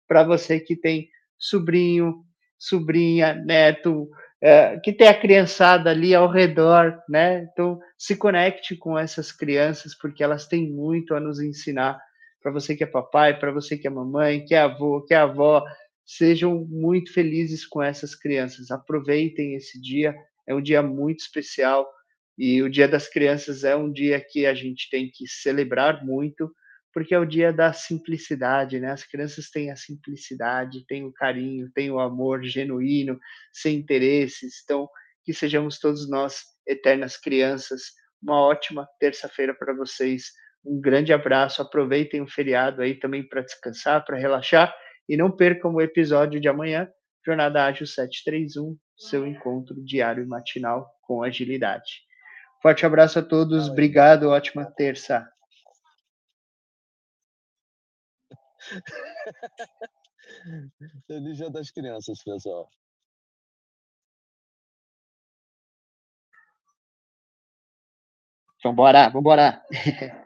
[0.06, 2.24] para você que tem sobrinho,
[2.56, 4.08] sobrinha, neto,
[4.44, 7.48] é, que tem a criançada ali ao redor, né?
[7.50, 11.98] Então, se conecte com essas crianças, porque elas têm muito a nos ensinar
[12.42, 15.16] para você que é papai, para você que é mamãe, que é avô, que é
[15.16, 15.64] avó,
[16.04, 18.70] sejam muito felizes com essas crianças.
[18.70, 20.14] Aproveitem esse dia,
[20.46, 21.88] é um dia muito especial
[22.36, 26.52] e o Dia das Crianças é um dia que a gente tem que celebrar muito,
[26.94, 28.92] porque é o dia da simplicidade, né?
[28.92, 33.18] As crianças têm a simplicidade, têm o carinho, têm o amor genuíno,
[33.52, 34.62] sem interesses.
[34.62, 34.88] Então,
[35.24, 37.82] que sejamos todos nós eternas crianças.
[38.22, 40.32] Uma ótima terça-feira para vocês
[40.64, 44.74] um grande abraço, aproveitem o feriado aí também para descansar, para relaxar
[45.08, 46.88] e não percam o episódio de amanhã,
[47.24, 52.02] Jornada Ágil 731, seu encontro diário e matinal com agilidade.
[52.62, 55.28] Forte abraço a todos, obrigado, ótima terça.
[61.06, 62.68] Feliz Dia das Crianças, pessoal.
[68.64, 69.62] Vambora, vambora.